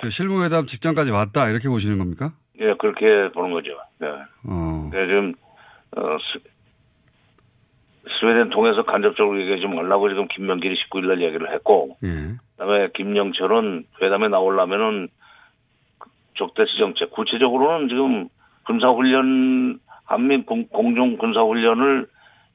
그 0.00 0.10
실무회담 0.10 0.66
직전까지 0.66 1.12
왔다 1.12 1.48
이렇게 1.48 1.68
보시는 1.68 1.96
겁니까? 1.98 2.32
예, 2.58 2.74
그렇게 2.74 3.30
보는 3.32 3.52
거죠. 3.52 3.78
네. 4.00 4.08
어. 4.48 4.90
네, 4.92 5.06
지금, 5.06 5.32
어, 5.96 6.16
스, 6.18 6.40
스웨덴 8.18 8.50
통해서 8.50 8.82
간접적으로 8.82 9.40
얘기하지 9.40 9.72
말라고 9.72 10.08
지금 10.08 10.26
김명길이 10.26 10.74
19일 10.74 11.06
날 11.06 11.22
얘기를 11.22 11.52
했고, 11.54 11.96
예. 12.02 12.08
그 12.62 12.66
다음에 12.66 12.88
김영철은 12.94 13.86
회담에 14.00 14.28
나오려면은 14.28 15.08
적대시 16.38 16.78
정책, 16.78 17.10
구체적으로는 17.10 17.88
지금 17.88 18.28
군사훈련, 18.66 19.80
한미 20.04 20.44
공- 20.44 20.68
공중 20.68 21.16
군사훈련을 21.18 22.06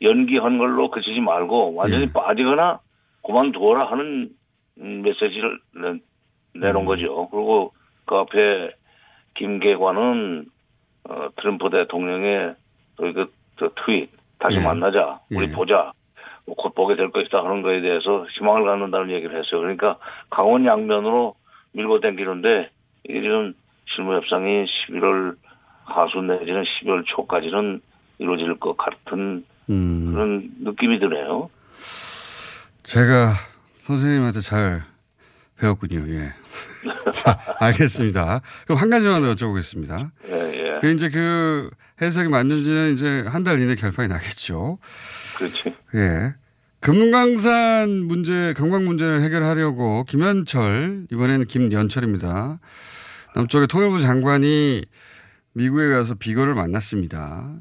연기한 0.02 0.58
걸로 0.60 0.90
그치지 0.92 1.20
말고 1.20 1.76
완전히 1.76 2.04
예. 2.04 2.14
빠지거나 2.14 2.80
그만두어라 3.26 3.92
하는 3.92 4.30
음, 4.80 5.02
메시지를 5.02 5.60
내, 5.76 6.00
내놓은 6.58 6.84
음. 6.84 6.86
거죠. 6.86 7.28
그리고 7.30 7.74
그 8.06 8.16
앞에 8.16 8.72
김계관은 9.36 10.46
어, 11.10 11.28
트럼프 11.36 11.70
대통령의 11.70 12.56
그, 12.96 13.12
그, 13.14 13.34
그 13.58 13.74
트윗 13.84 14.10
다시 14.40 14.58
예. 14.58 14.64
만나자 14.64 15.20
우리 15.32 15.50
예. 15.50 15.52
보자 15.52 15.76
뭐 15.76 15.92
곧 16.56 16.74
보게 16.76 16.96
될 16.96 17.12
것이다 17.12 17.40
하는 17.40 17.62
거에 17.62 17.82
대해서 17.82 18.26
희망을 18.38 18.66
갖는다는 18.66 19.12
얘기를 19.12 19.38
했어요. 19.38 19.62
그러니까 19.62 19.98
강원 20.30 20.66
양면으로 20.66 21.36
밀고 21.74 22.00
당기는데 22.00 22.70
지금 23.06 23.54
실무 23.94 24.14
협상이 24.16 24.66
11월 24.90 25.36
하순 25.86 26.28
내지는 26.28 26.64
12월 26.64 27.04
초까지는 27.08 27.82
이루어질 28.20 28.58
것 28.60 28.76
같은 28.78 29.46
음. 29.70 30.12
그런 30.14 30.50
느낌이 30.62 31.00
드네요. 31.00 31.50
제가 32.84 33.34
선생님한테 33.76 34.40
잘 34.42 34.82
배웠군요. 35.60 36.00
예. 36.10 36.32
자, 37.12 37.40
알겠습니다. 37.60 38.42
그럼 38.66 38.80
한 38.82 38.90
가지만 38.90 39.22
더 39.22 39.34
여쭤보겠습니다. 39.34 40.12
예, 40.30 40.34
예. 40.76 40.80
그 40.82 40.90
이제 40.92 41.10
그 41.10 41.70
해석이 42.02 42.30
맞는지는 42.30 42.94
이제 42.94 43.26
한 43.28 43.44
달 43.44 43.60
이내 43.60 43.76
결판이 43.76 44.08
나겠죠. 44.10 44.78
그렇지. 45.38 45.76
예. 45.96 46.34
금강산 46.80 47.90
문제, 48.06 48.54
경광 48.56 48.86
문제를 48.86 49.22
해결하려고 49.22 50.04
김현철, 50.04 51.08
이번에는 51.12 51.46
김연철입니다. 51.46 52.60
남쪽의 53.36 53.68
통일부 53.68 54.00
장관이 54.00 54.84
미국에 55.54 55.90
가서 55.90 56.16
비거를 56.16 56.54
만났습니다. 56.54 57.56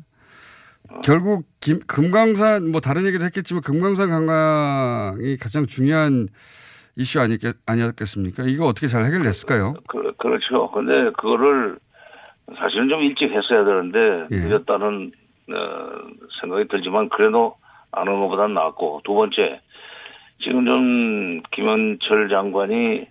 결국 1.02 1.46
김, 1.60 1.80
금강산, 1.86 2.70
뭐 2.70 2.80
다른 2.80 3.06
얘기도 3.06 3.24
했겠지만 3.24 3.62
금강산 3.62 4.08
관광이 4.08 5.36
가장 5.38 5.66
중요한 5.66 6.28
이슈 6.94 7.20
아니겠, 7.20 7.56
아니었겠습니까? 7.66 8.44
이거 8.44 8.66
어떻게 8.66 8.86
잘 8.86 9.04
해결됐을까요? 9.04 9.74
그, 9.88 10.12
그 10.18 10.28
렇죠. 10.28 10.70
근데 10.70 11.10
그거를 11.18 11.78
사실은 12.56 12.88
좀 12.88 13.02
일찍 13.02 13.30
했어야 13.30 13.64
되는데 13.64 14.28
예. 14.30 14.48
늦었다는 14.48 15.12
어, 15.48 15.88
생각이 16.40 16.68
들지만 16.68 17.08
그래도 17.08 17.56
안 17.92 18.04
것보다는 18.06 18.54
낫고 18.54 19.02
두 19.04 19.14
번째 19.14 19.60
지금 20.42 20.64
좀 20.64 21.42
김현철 21.52 22.28
장관이 22.28 23.06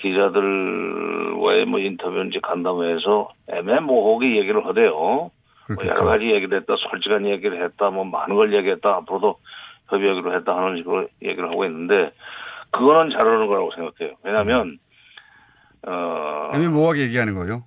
기자들과의 0.00 1.64
뭐 1.66 1.78
인터뷰인지 1.78 2.40
간담회에서 2.42 3.30
애매모호하게 3.48 4.36
얘기를 4.38 4.66
하대요. 4.66 4.90
뭐. 4.92 5.30
여러 5.86 6.04
가지 6.04 6.26
얘기를 6.26 6.58
했다, 6.60 6.74
솔직한 6.76 7.26
얘기를 7.26 7.64
했다, 7.64 7.90
뭐 7.90 8.04
많은 8.04 8.34
걸 8.34 8.52
얘기했다, 8.54 8.96
앞으로도 8.96 9.38
협의하기로 9.88 10.34
했다 10.36 10.56
하는 10.56 10.76
식으로 10.76 11.08
얘기를 11.22 11.48
하고 11.48 11.64
있는데 11.64 12.12
그거는 12.70 13.10
잘하는 13.12 13.46
거라고 13.46 13.70
생각해요. 13.74 14.16
왜냐하면 14.22 14.78
어, 15.86 16.50
애매모호하게 16.54 17.02
얘기하는 17.04 17.34
거예요. 17.34 17.64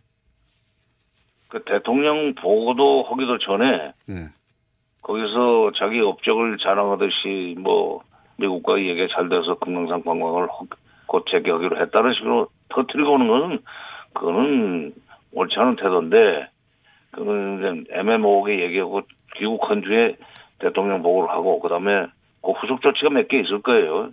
그 1.49 1.63
대통령 1.63 2.35
보고도 2.35 3.03
하기도 3.09 3.37
전에 3.37 3.93
예. 4.09 4.29
거기서 5.07 5.71
자기 5.77 6.01
업적을 6.01 6.57
자랑하듯이 6.57 7.55
뭐 7.59 8.01
미국과 8.37 8.77
얘기가 8.79 9.07
잘 9.15 9.29
돼서 9.29 9.55
금강산 9.55 10.03
관광을 10.03 10.47
허- 10.47 10.65
곧 11.05 11.25
재개하기로 11.31 11.79
했다는 11.79 12.13
식으로 12.13 12.49
터뜨리고 12.69 13.13
오는 13.13 13.27
것은 13.29 13.59
그거는 14.13 14.93
옳지 15.31 15.55
않은 15.57 15.75
태도인데 15.77 16.49
그거는 17.11 17.83
이제 17.85 17.93
애매모호하게 17.97 18.61
얘기하고 18.63 19.01
귀국한 19.37 19.79
뒤에 19.81 20.17
대통령 20.59 21.01
보고를 21.01 21.29
하고 21.29 21.59
그다음에 21.61 22.07
그 22.43 22.51
후속 22.51 22.81
조치가 22.81 23.09
몇 23.09 23.27
개 23.29 23.39
있을 23.39 23.61
거예요. 23.61 24.09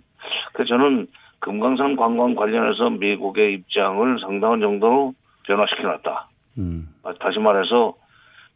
그래서 0.53 0.69
저는 0.69 1.07
금강산 1.39 1.97
관광 1.97 2.35
관련해서 2.35 2.89
미국의 2.91 3.53
입장을 3.55 4.19
상당한 4.21 4.61
정도로 4.61 5.13
변화시켜놨다. 5.43 6.29
음. 6.57 6.87
아, 7.03 7.13
다시 7.19 7.39
말해서 7.39 7.93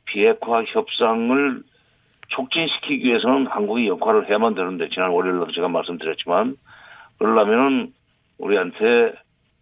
비핵화 0.05 0.63
협상을 0.63 1.61
촉진시키기 2.29 3.05
위해서는 3.07 3.47
한국이 3.47 3.87
역할을 3.87 4.29
해야만 4.29 4.55
되는데 4.55 4.89
지난 4.89 5.09
월요일도 5.11 5.51
제가 5.51 5.67
말씀드렸지만 5.67 6.55
그러려면은 7.17 7.93
우리한테 8.37 9.13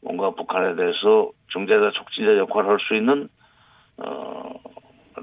뭔가 0.01 0.31
북한에 0.31 0.75
대해서 0.75 1.31
정제자 1.51 1.91
촉진자 1.91 2.37
역할을 2.37 2.69
할 2.69 2.77
수 2.79 2.95
있는 2.95 3.29
어 3.97 4.53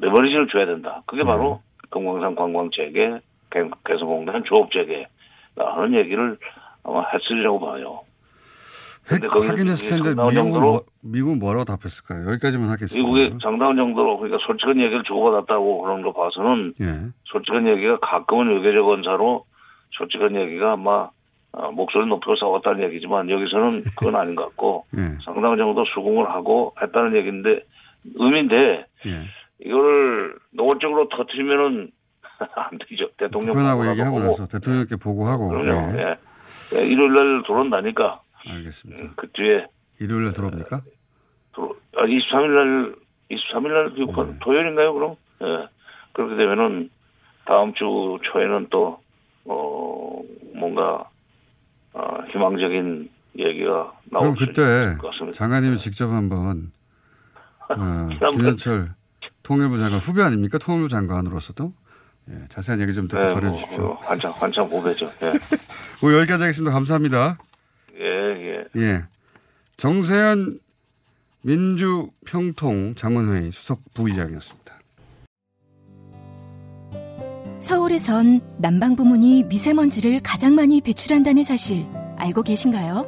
레버리지를 0.00 0.48
줘야 0.48 0.66
된다. 0.66 1.02
그게 1.07 1.22
바로 1.22 1.61
금강산 1.90 2.35
관광재개 2.35 3.20
개- 3.50 3.70
개성공단 3.85 4.42
조업재개라는 4.44 5.94
얘기를 5.94 6.37
아마 6.83 7.04
했으리라고 7.09 7.61
봐요. 7.61 8.00
근데 9.07 9.29
거기는 9.29 9.51
하긴 9.51 9.69
했을 9.69 10.03
텐데 10.03 10.23
미국은, 10.31 10.61
뭐, 10.61 10.83
미국은 11.03 11.38
뭐라고 11.38 11.64
답했을까요? 11.64 12.31
여기까지만 12.31 12.71
하겠습니다. 12.71 12.97
미국이 12.97 13.38
상당한 13.43 13.77
정도로 13.77 14.19
그러니까 14.19 14.38
솔직한 14.47 14.79
얘기를 14.81 15.03
주고받았다고 15.05 15.83
그런 15.83 16.03
거 16.03 16.12
봐서는 16.12 16.73
예. 16.81 17.11
솔직한 17.25 17.67
얘기가 17.69 17.99
가끔은 18.01 18.62
외교적 18.62 18.88
언사로 18.88 19.45
솔직한 19.99 20.35
얘기가 20.35 20.73
아마 20.73 21.11
어, 21.53 21.71
목소리 21.71 22.07
높이고 22.07 22.35
싸웠다는 22.37 22.83
얘기지만 22.88 23.31
여기서는 23.31 23.85
그건 23.97 24.17
아닌 24.17 24.35
것 24.35 24.45
같고 24.47 24.87
예. 24.97 25.19
상당한 25.25 25.59
정도 25.59 25.85
수긍을 25.95 26.29
하고 26.31 26.75
했다는 26.81 27.14
얘기인데 27.17 27.62
의미인데 28.17 28.87
예. 29.07 29.21
이거를 29.61 30.35
노골적으로 30.53 31.09
터트리면은 31.11 31.90
안 32.57 32.79
되죠. 32.88 33.09
대통령 33.17 33.55
보고라도 33.55 33.90
얘기하고. 33.90 34.19
나서 34.21 34.47
대통령께 34.47 34.97
보고하고. 34.97 35.49
그럼요. 35.49 35.99
예. 35.99 36.03
예. 36.03 36.17
예, 36.75 36.87
일요일 36.87 37.12
날 37.12 37.43
들어온다니까 37.47 38.21
알겠습니다. 38.48 39.12
그 39.16 39.28
뒤에 39.33 39.66
일요일에 40.00 40.30
들어옵니까? 40.30 40.80
들어- 41.54 41.74
아, 41.96 42.02
23일 42.04 42.48
날 42.54 42.94
23일 43.30 43.68
날 43.68 43.90
그- 44.14 44.20
네. 44.33 44.38
토요일인가요 44.42 44.94
그럼? 44.94 45.16
예. 45.42 45.68
그렇게 46.12 46.37
되면은 46.37 46.90
다음 47.46 47.72
주 47.74 48.18
초에는 48.33 48.68
또 48.70 49.00
어, 49.44 50.20
뭔가 50.54 51.09
어, 51.92 52.18
희망적인 52.33 53.11
얘기가 53.38 53.92
나올 54.11 54.33
그럼 54.33 54.35
수 54.37 54.46
그때. 54.46 54.96
장관님이 55.33 55.78
직접 55.78 56.09
한번 56.11 56.72
어, 57.68 58.30
김현철 58.33 58.90
통일부 59.42 59.78
장관 59.78 59.98
후배 59.98 60.22
아닙니까? 60.22 60.59
통일부 60.59 60.88
장관으로서도 60.88 61.72
예, 62.30 62.44
자세한 62.48 62.80
얘기 62.80 62.94
좀 62.94 63.07
듣고 63.07 63.22
네, 63.22 63.28
전해 63.28 63.48
뭐, 63.48 63.57
주십시오. 63.57 63.85
어, 63.87 63.94
한참 64.02 64.33
한참 64.37 64.68
보배죠. 64.70 65.07
예. 65.22 65.33
오늘 66.02 66.18
여기까지 66.20 66.42
하겠습니다. 66.44 66.72
감사합니다. 66.72 67.37
예. 68.77 69.05
정세현 69.77 70.61
민주평통 71.43 72.95
자문회의 72.97 73.53
수석 73.53 73.83
부의장이었습니다. 73.93 74.75
서울에선 77.61 78.41
난방 78.59 78.97
부문이 78.97 79.45
미세먼지를 79.45 80.21
가장 80.21 80.55
많이 80.55 80.81
배출한다는 80.81 81.43
사실 81.45 81.87
알고 82.17 82.43
계신가요? 82.43 83.07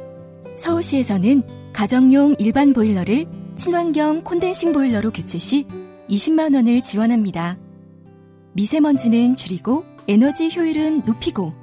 서울시에서는 0.57 1.43
가정용 1.73 2.35
일반 2.39 2.73
보일러를 2.73 3.27
친환경 3.55 4.23
콘덴싱 4.23 4.71
보일러로 4.71 5.11
교체 5.11 5.37
시 5.37 5.65
20만 6.09 6.55
원을 6.55 6.81
지원합니다. 6.81 7.57
미세먼지는 8.53 9.35
줄이고 9.35 9.85
에너지 10.07 10.49
효율은 10.55 11.03
높이고 11.05 11.53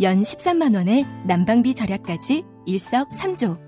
연 0.00 0.22
13만 0.22 0.74
원의 0.74 1.06
난방비 1.26 1.74
절약까지 1.74 2.44
일석삼조. 2.66 3.58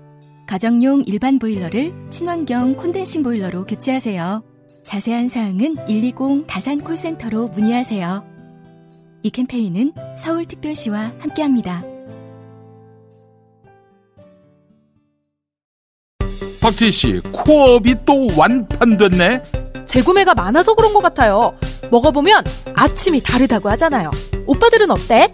가정용 0.47 1.03
일반 1.05 1.39
보일러를 1.39 1.93
친환경 2.09 2.75
콘덴싱 2.75 3.23
보일러로 3.23 3.65
교체하세요. 3.65 4.43
자세한 4.83 5.27
사항은 5.27 5.75
120 5.87 6.45
다산 6.47 6.79
콜센터로 6.79 7.47
문의하세요. 7.47 8.23
이 9.23 9.29
캠페인은 9.31 9.93
서울특별시와 10.17 11.13
함께합니다. 11.19 11.83
박지희 16.61 16.91
씨, 16.91 17.19
코업이 17.31 17.95
또 18.05 18.27
완판됐네? 18.37 19.43
재구매가 19.85 20.33
많아서 20.35 20.73
그런 20.75 20.93
것 20.93 21.01
같아요. 21.01 21.57
먹어보면 21.91 22.43
아침이 22.75 23.21
다르다고 23.21 23.69
하잖아요. 23.69 24.11
오빠들은 24.47 24.91
어때? 24.91 25.33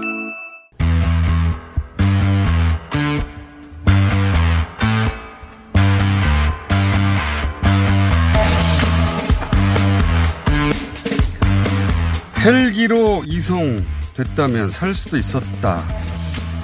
헬기로 12.43 13.23
이송됐다면 13.27 14.71
살 14.71 14.95
수도 14.95 15.15
있었다. 15.17 15.87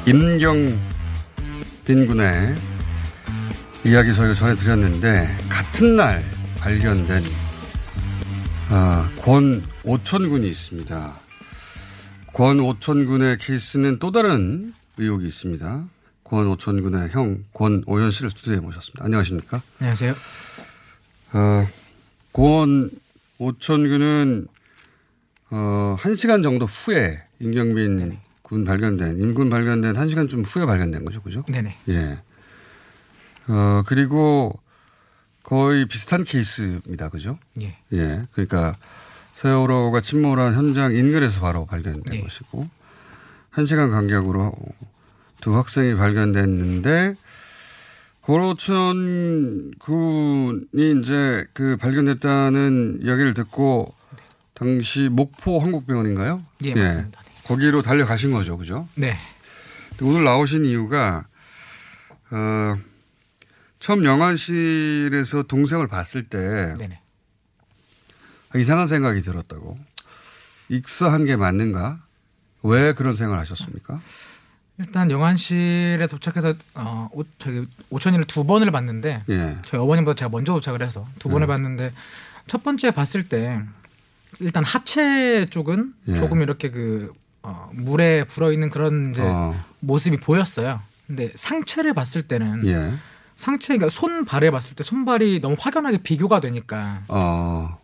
임경 0.08 0.80
빈 1.86 2.08
군의 2.08 2.56
이야기 3.86 4.14
저희가 4.16 4.34
전해드렸는데 4.34 5.38
같은 5.48 5.96
날 5.96 6.24
발견된 6.60 7.22
아, 8.70 9.08
권 9.22 9.64
오천 9.84 10.30
군이 10.30 10.48
있습니다. 10.50 11.14
권 12.34 12.60
오천 12.60 13.06
군의 13.06 13.38
케이스는 13.38 14.00
또 14.00 14.12
다른 14.12 14.74
의혹이 14.98 15.28
있습니다. 15.28 15.86
권 16.24 16.48
오천 16.48 16.82
군의 16.82 17.10
형 17.12 17.44
권 17.54 17.84
오현 17.86 18.10
씨를 18.10 18.32
스튜디오에 18.32 18.60
모셨습니다. 18.62 19.06
안녕하십니까? 19.06 19.62
안녕하세요. 19.80 20.16
어, 21.34 21.68
권 22.34 22.90
오천 23.38 23.88
군은 23.90 24.48
어, 25.50 25.96
한 26.00 26.16
시간 26.16 26.44
정도 26.44 26.66
후에 26.66 27.24
임경빈 27.40 28.18
군 28.42 28.64
발견된, 28.64 29.20
임군 29.20 29.50
발견된 29.50 29.96
한 29.96 30.08
시간쯤 30.08 30.44
후에 30.44 30.66
발견된 30.66 31.06
거죠. 31.06 31.22
그죠? 31.22 31.44
네네. 31.48 31.78
예. 31.90 32.20
어, 33.48 33.84
그리고 33.86 34.58
거의 35.44 35.86
비슷한 35.86 36.24
케이스입니다. 36.24 37.10
그죠? 37.10 37.40
예. 37.62 37.78
예. 37.94 38.24
그러니까 38.34 38.76
세월호가 39.34 40.02
침몰한 40.02 40.54
현장 40.56 40.96
인근에서 40.96 41.42
바로 41.42 41.66
발견된 41.66 42.16
예. 42.16 42.22
것이고 42.22 42.68
한 43.50 43.66
시간 43.66 43.92
간격으로 43.92 44.54
두 45.42 45.56
학생이 45.56 45.96
발견됐는데 45.96 47.16
고로천 48.22 49.74
군이 49.80 51.00
이제 51.00 51.46
그 51.54 51.78
발견됐다는 51.78 53.00
이야기를 53.04 53.34
듣고 53.34 53.94
당시 54.58 55.08
목포 55.08 55.60
한국병원인가요? 55.60 56.44
예, 56.64 56.74
맞습니다. 56.74 57.22
거기로 57.44 57.84
달려가신 57.84 58.32
거죠, 58.32 58.58
그죠? 58.58 58.88
네. 58.96 59.16
오늘 60.02 60.24
나오신 60.24 60.66
이유가 60.66 61.26
어, 62.32 62.76
처음 63.80 64.04
영안실에서 64.04 65.44
동생을 65.44 65.88
봤을 65.88 66.24
때 66.24 66.76
네네. 66.78 67.00
이상한 68.56 68.88
생각이 68.88 69.22
들었다고. 69.22 69.78
익사한 70.70 71.26
게 71.26 71.36
맞는가? 71.36 72.00
왜 72.64 72.94
그런 72.94 73.14
생각을 73.14 73.40
하셨습니까? 73.42 74.02
일단 74.80 75.12
영안실에 75.12 76.08
도착해서 76.10 76.56
어 76.74 77.10
오, 77.14 77.24
저기 77.38 77.64
오천이를 77.90 78.26
두 78.26 78.44
번을 78.44 78.72
봤는데 78.72 79.24
예. 79.30 79.58
저희 79.66 79.80
어머님보다 79.80 80.16
제가 80.16 80.30
먼저 80.30 80.54
도착을 80.54 80.82
해서 80.82 81.08
두 81.20 81.30
번을 81.30 81.48
음. 81.48 81.50
봤는데 81.50 81.94
첫 82.48 82.64
번째 82.64 82.92
봤을 82.92 83.28
때 83.30 83.62
일단 84.40 84.64
하체 84.64 85.46
쪽은 85.50 85.94
예. 86.10 86.16
조금 86.16 86.42
이렇게 86.42 86.70
그 86.70 87.12
어, 87.44 87.70
물에 87.74 88.24
불어 88.26 88.52
있는 88.52 88.70
그런 88.70 89.12
이제 89.12 89.22
어. 89.24 89.56
모습이 89.80 90.18
보였어요. 90.18 90.82
근데 91.08 91.32
상체를 91.36 91.94
봤을 91.94 92.24
때는 92.24 92.66
예. 92.68 92.94
상체 93.36 93.78
그러니까 93.78 93.90
손 93.90 94.26
발에 94.26 94.52
봤을 94.52 94.76
때 94.76 94.84
손발이 94.84 95.40
너무 95.42 95.56
확연하게 95.58 96.00
비교가 96.04 96.40
되니까 96.42 97.02
어. 97.08 97.80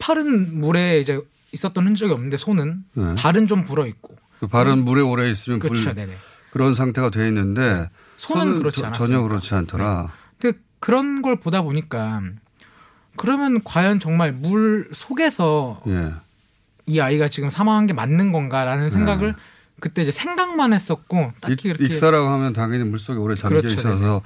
팔은 0.00 0.60
물에 0.60 1.00
이제 1.00 1.20
있었던 1.52 1.86
흔적이 1.86 2.12
없는데 2.12 2.36
손은 2.36 2.84
네. 2.94 3.14
발은 3.16 3.46
좀 3.48 3.64
불어 3.64 3.86
있고 3.86 4.14
그 4.38 4.46
발은 4.46 4.84
물에 4.84 5.00
오래 5.00 5.28
있으면 5.30 5.58
불- 5.58 5.70
그렇죠, 5.70 5.94
네네. 5.94 6.12
그런 6.50 6.74
상태가 6.74 7.10
돼 7.10 7.26
있는데 7.28 7.88
손은 8.18 8.58
그렇지 8.58 8.80
저- 8.80 8.86
않았으니까. 8.86 9.06
전혀 9.06 9.26
그렇지 9.26 9.54
않더라. 9.54 10.12
근데 10.38 10.58
그런 10.78 11.22
걸 11.22 11.40
보다 11.40 11.62
보니까 11.62 12.22
그러면 13.18 13.62
과연 13.64 14.00
정말 14.00 14.32
물 14.32 14.88
속에서 14.92 15.82
예. 15.88 16.12
이 16.86 17.00
아이가 17.00 17.28
지금 17.28 17.50
사망한 17.50 17.86
게 17.86 17.92
맞는 17.92 18.32
건가라는 18.32 18.88
생각을 18.90 19.32
네. 19.32 19.38
그때 19.80 20.02
이제 20.02 20.10
생각만 20.10 20.72
했었고 20.72 21.32
딱히 21.40 21.54
익, 21.54 21.62
그렇게 21.74 21.84
익사라고 21.84 22.26
하면 22.28 22.52
당연히 22.52 22.82
물 22.84 22.98
속에 22.98 23.18
오래 23.18 23.34
잠겨 23.34 23.60
그렇죠, 23.60 23.74
있어서 23.74 24.22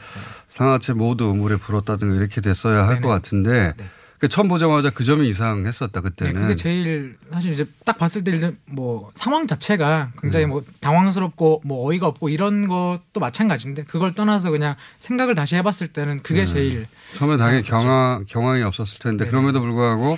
상하체 0.46 0.92
모두 0.94 1.35
물에 1.35 1.57
불었다든가 1.57 2.14
이렇게 2.14 2.40
됐어야 2.40 2.87
할 2.87 3.00
것 3.00 3.09
같은데 3.09 3.74
그 4.22 4.28
처음 4.28 4.46
보자마자 4.46 4.90
그 4.90 5.02
점이 5.02 5.28
이상했었다 5.30 6.00
네, 6.00 6.08
그때는. 6.08 6.42
그게 6.42 6.54
제일 6.54 7.16
사실 7.32 7.54
이제 7.54 7.66
딱 7.85 7.98
봤을 7.98 8.22
때 8.22 8.30
일단 8.30 8.56
뭐 8.66 9.11
상황 9.16 9.48
자체가 9.48 10.11
네. 10.14 10.20
굉장히 10.22 10.46
뭐 10.46 10.62
당황스럽고 10.78 11.62
뭐 11.64 11.90
어이가 11.90 12.06
없고 12.06 12.28
이런 12.28 12.68
것도 12.68 13.18
마찬가지인데 13.18 13.82
그걸 13.82 14.14
떠나서 14.14 14.52
그냥 14.52 14.76
생각을 14.98 15.35
다시 15.35 15.56
해봤을 15.56 15.88
때는 15.92 16.22
그게 16.22 16.44
네. 16.44 16.46
제일 16.46 16.87
처음에 17.16 17.37
당연히. 17.37 17.62
경황, 17.62 18.24
경황이 18.28 18.62
없었을 18.62 19.00
텐데 19.00 19.26
그럼에도 19.26 19.61
불구하고 19.61 20.16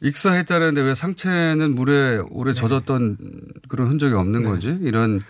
익사했다는데 0.00 0.82
왜 0.82 0.94
상체는 0.94 1.74
물에 1.74 2.18
네. 2.18 2.22
오래 2.30 2.54
젖었던 2.54 3.16
그런 3.66 3.88
흔적이 3.88 4.14
없는 4.14 4.44
거지? 4.44 4.78
이런 4.82 5.24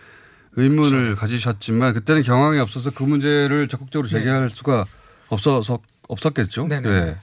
의문을 0.57 0.91
그렇죠. 0.91 1.17
가지셨지만 1.19 1.95
그때는 1.95 2.25
경황이 2.25 2.59
없어서 2.59 2.91
그 2.91 3.05
문제를 3.05 3.69
적극적으로 3.69 4.07
네. 4.07 4.19
제기할 4.19 4.51
수가 4.51 4.85
없어서 5.31 5.79
없었겠죠. 6.13 6.69
네네. 6.69 6.89
네. 6.91 7.17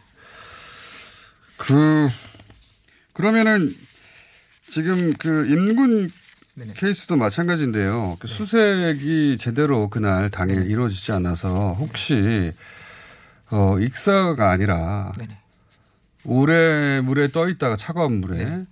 그 1.58 2.08
그러면은 3.14 3.76
지금 4.68 5.14
그 5.14 5.48
임군 5.48 6.12
케이스도 6.76 7.16
마찬가지인데요. 7.16 8.18
그 8.20 8.28
수색이 8.28 9.38
제대로 9.38 9.90
그날 9.90 10.30
당일 10.30 10.70
이루어지지 10.70 11.12
않아서 11.14 11.74
혹시 11.80 12.54
어 13.50 13.80
익사가 13.80 14.52
아니라 14.52 15.14
오래 16.24 17.02
물에 17.02 17.32
떠 17.32 17.50
있다가 17.50 17.78
차가운 17.78 18.22
물에 18.22 18.66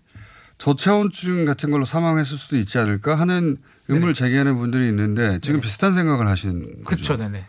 저체온증 0.58 1.46
같은 1.46 1.72
걸로 1.72 1.86
사망했을 1.86 2.38
수도 2.38 2.58
있지 2.58 2.78
않을까 2.78 3.16
하는 3.16 3.58
의문을 3.88 4.14
제기하는 4.14 4.58
분들이 4.58 4.88
있는데 4.90 5.40
지금 5.42 5.62
비슷한 5.62 5.94
생각을 5.94 6.28
하시는 6.28 6.84
거죠. 6.84 6.84
그렇죠, 6.84 7.18
네네. 7.18 7.46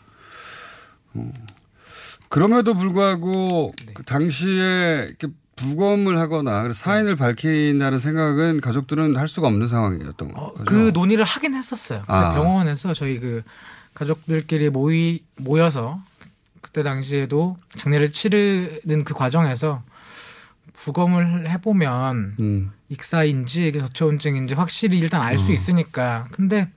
그럼에도 2.29 2.75
불구하고 2.75 3.75
그 3.95 4.03
당시에 4.05 5.07
이렇게 5.09 5.29
부검을 5.57 6.19
하거나 6.19 6.73
사인을 6.73 7.17
밝힌다는 7.17 7.99
생각은 7.99 8.61
가족들은 8.61 9.17
할 9.17 9.27
수가 9.27 9.49
없는 9.49 9.69
상황이었던 9.69 10.33
거죠. 10.33 10.55
그 10.64 10.93
논의를 10.95 11.25
하긴 11.25 11.55
했었어요. 11.55 12.05
아. 12.07 12.33
병원에서 12.35 12.95
저희 12.95 13.19
그 13.19 13.43
가족들끼리 13.95 14.71
모이 14.71 15.25
모여서 15.37 16.01
그때 16.61 16.83
당시에도 16.83 17.57
장례를 17.77 18.12
치르는 18.12 19.05
그 19.05 19.14
과정에서 19.14 19.83
부검을 20.75 21.49
해보면 21.51 22.37
음. 22.38 22.73
익사인지 22.88 23.69
이게 23.69 23.81
저체온증인지 23.81 24.55
확실히 24.55 24.99
일단 24.99 25.23
알수 25.23 25.51
음. 25.51 25.55
있으니까. 25.55 26.29
근데 26.31 26.71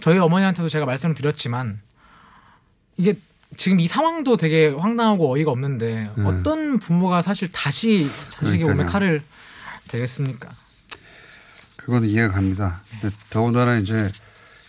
저희 0.00 0.18
어머니한테도 0.18 0.68
제가 0.68 0.86
말씀을 0.86 1.14
드렸지만 1.14 1.80
이게 2.96 3.14
지금 3.56 3.80
이 3.80 3.88
상황도 3.88 4.36
되게 4.36 4.68
황당하고 4.68 5.34
어이가 5.34 5.50
없는데 5.50 6.10
네. 6.16 6.24
어떤 6.24 6.78
부모가 6.78 7.22
사실 7.22 7.50
다시 7.50 8.06
몸에 8.40 8.58
그러니까요. 8.58 8.86
칼을 8.86 9.22
대겠습니까? 9.88 10.50
그건 11.76 12.04
이해가 12.04 12.34
갑니다. 12.34 12.82
근데 13.00 13.14
더군다나 13.30 13.78
이제 13.78 14.12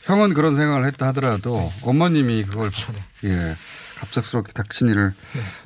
형은 0.03 0.33
그런 0.33 0.55
생각을 0.55 0.85
했다 0.87 1.07
하더라도 1.07 1.71
어머님이 1.83 2.45
그걸 2.45 2.71
예 3.25 3.55
갑작스럽게 3.99 4.53
닥친 4.53 4.87
일을 4.87 5.13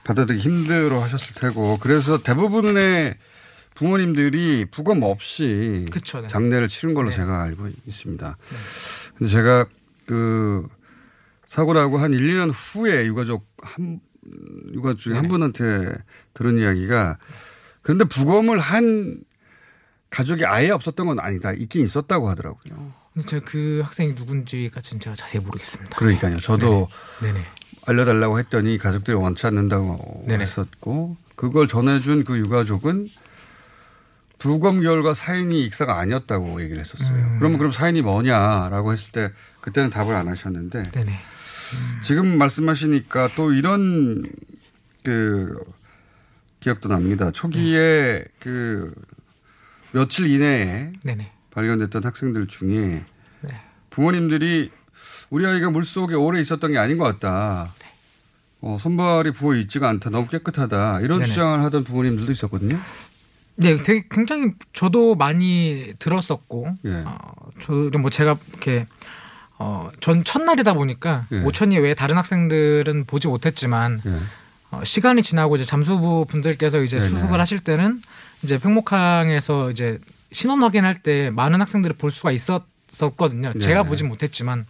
받아들이기 0.03 0.43
힘들어 0.43 1.01
하셨을 1.01 1.35
테고 1.35 1.77
그래서 1.79 2.21
대부분의 2.23 3.15
부모님들이 3.75 4.65
부검 4.69 5.03
없이 5.03 5.85
그쵸, 5.91 6.21
네. 6.21 6.27
장례를 6.27 6.67
치른 6.67 6.93
걸로 6.93 7.11
제가 7.11 7.43
알고 7.43 7.69
있습니다. 7.87 8.37
근데 9.17 9.31
제가 9.31 9.65
그 10.05 10.67
사고 11.53 11.73
나고 11.73 11.99
한 11.99 12.13
1, 12.13 12.19
2년 12.19 12.51
후에 12.51 13.05
유가족 13.05 13.45
한 13.61 13.99
유가족 14.73 14.97
중에 14.97 15.13
한 15.13 15.27
분한테 15.27 15.93
들은 16.33 16.57
이야기가 16.57 17.19
그런데 17.83 18.05
부검을 18.05 18.57
한 18.57 19.21
가족이 20.09 20.47
아예 20.47 20.71
없었던 20.71 21.05
건 21.05 21.19
아니다. 21.19 21.53
있긴 21.53 21.83
있었다고 21.83 22.27
하더라고요. 22.29 22.93
근데 23.13 23.27
제가 23.27 23.45
그 23.45 23.81
학생이 23.85 24.13
누군지가 24.13 24.81
진짜 24.81 25.13
자세히 25.13 25.43
모르겠습니다. 25.43 25.95
그러니까요. 25.95 26.39
저도 26.39 26.87
네네. 27.21 27.45
알려달라고 27.85 28.39
했더니 28.39 28.79
가족들이 28.79 29.15
원치 29.15 29.45
않는다고. 29.45 30.25
했었고 30.31 31.17
그걸 31.35 31.67
전해준 31.67 32.23
그 32.23 32.35
유가족은 32.39 33.09
부검 34.39 34.81
결과 34.81 35.13
사인이 35.13 35.63
익사가 35.65 35.99
아니었다고 35.99 36.63
얘기를 36.63 36.79
했었어요. 36.79 37.15
음. 37.15 37.35
그러면 37.37 37.59
그럼 37.59 37.71
사인이 37.71 38.01
뭐냐라고 38.01 38.91
했을 38.91 39.11
때 39.11 39.31
그때는 39.61 39.91
답을 39.91 40.15
안 40.15 40.27
하셨는데 40.27 40.91
네네. 40.91 41.32
지금 42.01 42.37
말씀하시니까 42.37 43.29
또 43.35 43.53
이런 43.53 44.25
그 45.03 45.57
기억도 46.59 46.89
납니다. 46.89 47.31
초기에 47.31 48.25
그 48.39 48.93
며칠 49.91 50.29
이내에 50.29 50.93
네네. 51.03 51.31
발견됐던 51.51 52.03
학생들 52.03 52.47
중에 52.47 53.03
네. 53.41 53.61
부모님들이 53.89 54.71
우리 55.29 55.45
아이가 55.45 55.69
물 55.69 55.83
속에 55.83 56.15
오래 56.15 56.39
있었던 56.39 56.71
게 56.71 56.77
아닌 56.77 56.97
것 56.97 57.05
같다. 57.05 57.73
어, 58.61 58.77
손발이 58.79 59.31
부어 59.31 59.55
있지가 59.55 59.89
않다. 59.89 60.09
너무 60.09 60.27
깨끗하다. 60.27 61.01
이런 61.01 61.19
네네. 61.19 61.23
주장을 61.25 61.63
하던 61.63 61.83
부모님들도 61.83 62.31
있었거든요. 62.31 62.79
네, 63.55 63.81
되게 63.83 64.07
굉장히 64.09 64.53
저도 64.71 65.15
많이 65.15 65.93
들었었고, 65.99 66.67
예. 66.85 67.03
어, 67.05 67.17
저도 67.61 67.99
뭐 67.99 68.09
제가 68.09 68.37
이렇게 68.51 68.87
어, 69.59 69.89
전 70.01 70.23
첫날이다 70.23 70.73
보니까 70.73 71.25
예. 71.31 71.41
오천이 71.41 71.77
외에 71.79 71.93
다른 71.93 72.17
학생들은 72.17 73.05
보지 73.05 73.27
못했지만 73.27 74.01
예. 74.05 74.11
어, 74.71 74.83
시간이 74.83 75.21
지나고 75.23 75.55
이제 75.55 75.65
잠수부 75.65 76.25
분들께서 76.27 76.81
이제 76.81 76.97
네네. 76.97 77.09
수습을 77.09 77.39
하실 77.39 77.59
때는 77.59 78.01
이제 78.43 78.57
평목항에서 78.57 79.71
이제 79.71 79.99
신원 80.31 80.63
확인할 80.63 80.95
때 81.03 81.29
많은 81.29 81.61
학생들을 81.61 81.95
볼 81.97 82.11
수가 82.11 82.31
있었었거든요. 82.31 83.53
제가. 83.59 83.83
보진 83.83 84.07
못했지만 84.07 84.65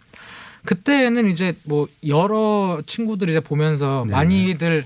그때는 0.64 1.28
이제 1.30 1.54
뭐 1.64 1.88
여러 2.06 2.80
친구들이 2.86 3.32
이제 3.32 3.40
보면서. 3.40 4.04
많이들 4.04 4.84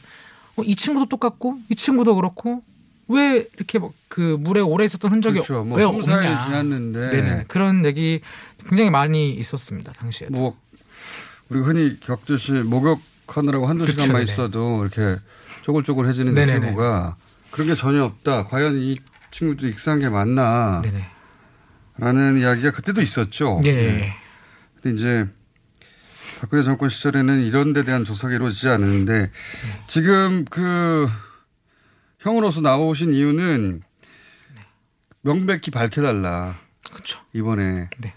어, 0.57 0.63
이 0.65 0.75
친구도 0.77 1.07
똑같고 1.07 1.59
이 1.69 1.75
친구도 1.75 2.15
그렇고 2.17 2.63
왜 3.09 3.47
이렇게 3.57 3.79
뭐그 3.79 4.37
물에 4.41 4.61
오래 4.61 4.85
있었던 4.85 5.11
흔적이 5.11 5.35
그렇죠. 5.41 5.65
뭐 5.65 5.79
왜 5.79 5.85
없냐 5.85 6.45
지났는데. 6.45 7.11
네네. 7.11 7.45
그런 7.49 7.85
얘기 7.85 8.21
굉장히 8.66 8.90
많이 8.90 9.31
있었습니다 9.31 9.92
당시에. 9.92 10.29
뭐 10.31 10.59
우리가 11.49 11.68
흔히 11.68 11.99
겪듯이 12.01 12.53
목욕하느라고 12.53 13.66
한두 13.66 13.85
그쵸, 13.85 13.92
시간만 13.92 14.25
네네. 14.25 14.33
있어도 14.33 14.85
이렇게 14.85 15.21
쪼글쪼글해지는. 15.62 16.35
피부가 16.35 17.16
그런 17.51 17.68
게 17.68 17.75
전혀 17.75 18.05
없다. 18.05 18.44
과연 18.44 18.77
이 18.83 18.99
친구도 19.31 19.66
익사한 19.68 20.01
게 20.01 20.09
맞나? 20.09 20.83
라는 21.97 22.38
이야기가 22.38 22.71
그때도 22.73 23.03
있었죠. 23.03 23.61
예. 23.64 23.73
네. 23.73 24.16
근데 24.81 24.97
이제 24.97 25.29
박근혜 26.40 26.62
정권 26.62 26.88
시절에는 26.88 27.42
이런 27.42 27.73
데 27.73 27.83
대한 27.83 28.05
조사가 28.05 28.33
이루어지지 28.35 28.68
않았는데 28.68 29.31
지금 29.88 30.44
그 30.44 31.09
형으로서 32.21 32.61
나오신 32.61 33.12
이유는 33.12 33.83
명백히 35.23 35.71
밝혀달라. 35.71 36.57
그렇죠. 36.92 37.21
이번에 37.33 37.90
네. 37.99 38.14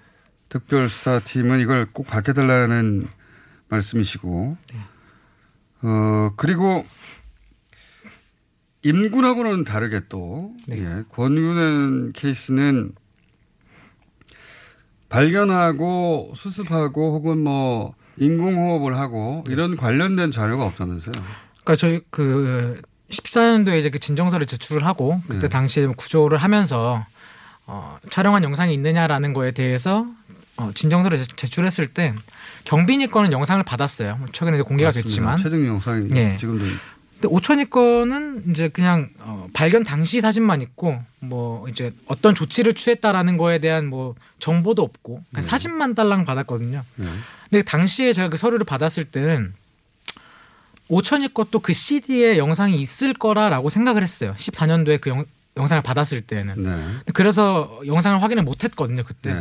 특별수사팀은 0.51 1.61
이걸 1.61 1.87
꼭 1.91 2.07
밝혀달라는 2.07 3.07
말씀이시고, 3.69 4.57
어 5.83 6.31
그리고 6.35 6.85
임군하고는 8.83 9.63
다르게 9.63 10.01
또 10.09 10.53
예, 10.69 11.03
권윤현 11.09 12.11
케이스는 12.13 12.91
발견하고 15.07 16.33
수습하고 16.35 17.13
혹은 17.13 17.39
뭐 17.39 17.93
인공호흡을 18.17 18.97
하고 18.97 19.43
이런 19.49 19.75
관련된 19.75 20.31
자료가 20.31 20.65
없다면서요? 20.65 21.13
그러니까 21.63 21.75
저희 21.75 22.01
그 22.09 22.81
14년도에 23.09 23.79
이제 23.79 23.89
그 23.89 23.99
진정서를 23.99 24.45
제출을 24.47 24.85
하고 24.85 25.21
그때 25.27 25.41
네. 25.41 25.49
당시에 25.49 25.85
구조를 25.85 26.37
하면서 26.37 27.05
어, 27.67 27.97
촬영한 28.09 28.43
영상이 28.43 28.73
있느냐라는 28.73 29.33
거에 29.33 29.51
대해서 29.51 30.07
어, 30.61 30.71
진정서를 30.73 31.17
제- 31.17 31.25
제출했을 31.35 31.87
때 31.87 32.13
경빈이 32.65 33.07
거는 33.07 33.31
영상을 33.31 33.63
받았어요. 33.63 34.17
뭐 34.17 34.27
최근에 34.31 34.57
이제 34.57 34.63
공개가 34.63 34.89
맞습니다. 34.89 35.07
됐지만 35.09 35.37
최종 35.37 35.65
영상이 35.65 36.09
예. 36.15 36.35
지금도 36.37 36.63
근데 37.13 37.27
오천이 37.35 37.69
거는 37.69 38.43
이제 38.51 38.67
그냥 38.67 39.09
어, 39.19 39.47
발견 39.53 39.83
당시 39.83 40.21
사진만 40.21 40.61
있고 40.61 40.99
뭐 41.19 41.67
이제 41.69 41.91
어떤 42.05 42.35
조치를 42.35 42.73
취했다라는 42.75 43.37
거에 43.37 43.59
대한 43.59 43.87
뭐 43.87 44.15
정보도 44.39 44.81
없고 44.83 45.23
그냥 45.31 45.43
사진만 45.43 45.95
달랑 45.95 46.25
받았거든요. 46.25 46.83
네. 46.95 47.07
근데 47.49 47.63
당시에 47.63 48.13
제가 48.13 48.29
그 48.29 48.37
서류를 48.37 48.65
받았을 48.65 49.05
때는 49.05 49.53
오천이 50.87 51.33
것도 51.33 51.59
그 51.59 51.73
CD에 51.73 52.37
영상이 52.37 52.79
있을 52.81 53.13
거라라고 53.13 53.69
생각을 53.69 54.03
했어요. 54.03 54.33
14년도에 54.37 54.99
그 54.99 55.09
영, 55.09 55.25
영상을 55.57 55.81
받았을 55.83 56.21
때는. 56.21 56.63
네. 56.63 57.11
그래서 57.13 57.79
영상을 57.85 58.21
확인을 58.21 58.43
못 58.43 58.63
했거든요 58.63 59.03
그때. 59.03 59.31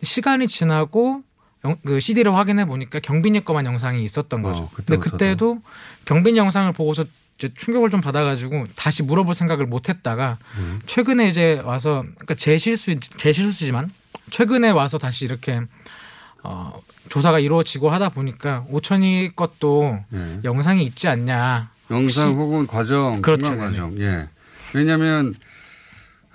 네. 0.00 0.06
시간이 0.06 0.48
지나고 0.48 1.22
영- 1.64 1.76
그 1.84 2.00
CD를 2.00 2.34
확인해 2.34 2.64
보니까 2.64 3.00
경빈이 3.00 3.44
거만 3.44 3.66
영상이 3.66 4.04
있었던 4.04 4.42
거죠. 4.42 4.62
어, 4.62 4.70
근데. 4.74 4.96
그때도 4.98 5.60
경빈 6.04 6.36
영상을 6.36 6.70
보고서 6.72 7.04
이제 7.38 7.50
충격을 7.54 7.90
좀 7.90 8.00
받아가지고 8.00 8.66
다시 8.76 9.02
물어볼 9.02 9.34
생각을 9.34 9.66
못했다가 9.66 10.38
음. 10.58 10.80
최근에 10.86 11.28
이제 11.28 11.60
와서 11.64 12.02
그러니까 12.14 12.34
제 12.34 12.56
실수 12.58 12.98
제 12.98 13.32
실수지만 13.32 13.90
최근에 14.30 14.70
와서 14.70 14.96
다시 14.98 15.24
이렇게 15.24 15.60
어, 16.42 16.80
조사가 17.08 17.40
이루어지고 17.40 17.90
하다 17.90 18.10
보니까 18.10 18.64
오천이 18.70 19.32
것도 19.36 19.98
네. 20.10 20.40
영상이 20.44 20.84
있지 20.84 21.08
않냐. 21.08 21.70
영상 21.90 22.34
혹은 22.34 22.66
과정, 22.66 23.20
그렇죠. 23.22 23.56
과정. 23.56 23.98
예. 24.00 24.28
왜냐하면 24.72 25.34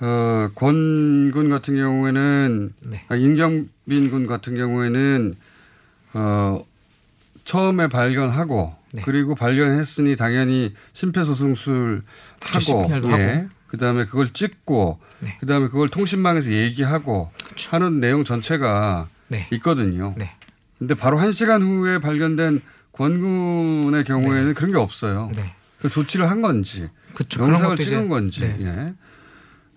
어, 0.02 0.50
권군 0.56 1.50
같은 1.50 1.76
경우에는 1.76 2.74
네. 2.90 3.06
아, 3.08 3.16
임경빈 3.16 4.10
군 4.10 4.26
같은 4.26 4.56
경우에는 4.56 5.36
어, 6.14 6.66
처음에 7.46 7.88
발견하고 7.88 8.76
네. 8.94 9.04
그리고 9.06 9.36
발견했으니 9.36 10.16
당연히 10.16 10.74
심폐소생술 10.94 12.02
그렇죠. 12.40 12.82
하고, 12.82 13.12
예. 13.12 13.32
하고. 13.32 13.50
그다음에 13.68 14.06
그걸 14.06 14.30
찍고 14.30 15.00
네. 15.22 15.38
그다음에 15.40 15.68
그걸 15.68 15.88
통신망에서 15.88 16.52
얘기하고 16.52 17.32
하는 17.70 18.00
내용 18.00 18.24
전체가 18.24 19.08
네. 19.28 19.48
있거든요. 19.52 20.16
네. 20.18 20.32
근데 20.78 20.96
바로 20.96 21.20
한 21.20 21.32
시간 21.32 21.62
후에 21.62 22.00
발견된 22.00 22.62
권군의 22.92 24.04
경우에는 24.04 24.56
그런 24.56 24.72
게 24.72 24.78
없어요. 24.78 25.32
네. 25.36 25.54
그 25.80 25.90
조치를 25.90 26.30
한 26.30 26.42
건지, 26.42 26.90
그쵸. 27.14 27.40
그런 27.40 27.54
영상을 27.54 27.78
찍은 27.78 28.10
건지, 28.10 28.42
네. 28.42 28.58
예. 28.62 28.94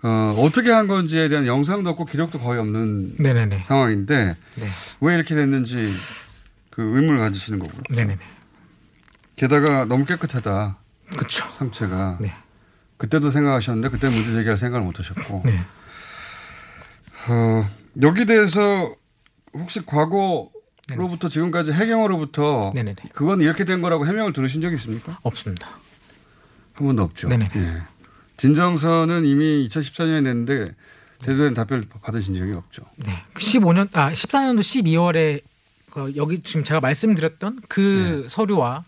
어, 0.05 0.35
어떻게 0.39 0.71
한 0.71 0.87
건지에 0.87 1.29
대한 1.29 1.47
영상도 1.47 1.89
없고 1.91 2.05
기록도 2.05 2.39
거의 2.39 2.61
없는 2.61 3.17
네네네. 3.17 3.63
상황인데 3.63 4.37
네. 4.57 4.67
왜 5.01 5.15
이렇게 5.15 5.35
됐는지 5.35 5.91
그 6.71 6.83
의문을 6.83 7.19
가지시는 7.19 7.59
거고요. 7.59 7.83
네네네. 7.89 8.19
게다가 9.37 9.87
너무 9.87 10.05
깨끗하다. 10.05 10.77
그렇죠. 11.17 11.49
상체가. 11.57 12.19
네. 12.21 12.35
그때도 12.99 13.31
생각하셨는데 13.31 13.89
그때 13.89 14.09
문제 14.11 14.33
제기할 14.33 14.59
생각을 14.59 14.85
못 14.85 14.99
하셨고. 14.99 15.43
네. 15.47 15.59
어, 17.29 17.67
여기 18.03 18.27
대해서 18.27 18.95
혹시 19.55 19.87
과거로부터 19.87 21.31
지금까지 21.31 21.73
해경으로부터 21.73 22.73
네네네. 22.75 22.97
그건 23.15 23.41
이렇게 23.41 23.65
된 23.65 23.81
거라고 23.81 24.07
해명을 24.07 24.35
들으신 24.35 24.61
적이 24.61 24.77
있습니까? 24.77 25.19
없습니다. 25.23 25.67
한 26.75 26.87
번도 26.87 27.05
없죠. 27.05 27.29
네네네. 27.29 27.51
예. 27.57 27.94
진정서는 28.37 29.25
이미 29.25 29.67
2014년에 29.69 30.23
냈는데 30.23 30.75
제대로 31.19 31.45
된 31.45 31.55
답변을 31.55 31.87
받으신 32.03 32.35
적이 32.35 32.53
없죠. 32.53 32.83
네. 32.97 33.23
15년 33.35 33.89
아 33.93 34.13
14년도 34.13 34.61
12월에 34.61 35.43
여기 36.17 36.41
지금 36.41 36.65
제가 36.65 36.81
말씀드렸던 36.81 37.61
그 37.69 38.23
네. 38.25 38.29
서류와 38.29 38.85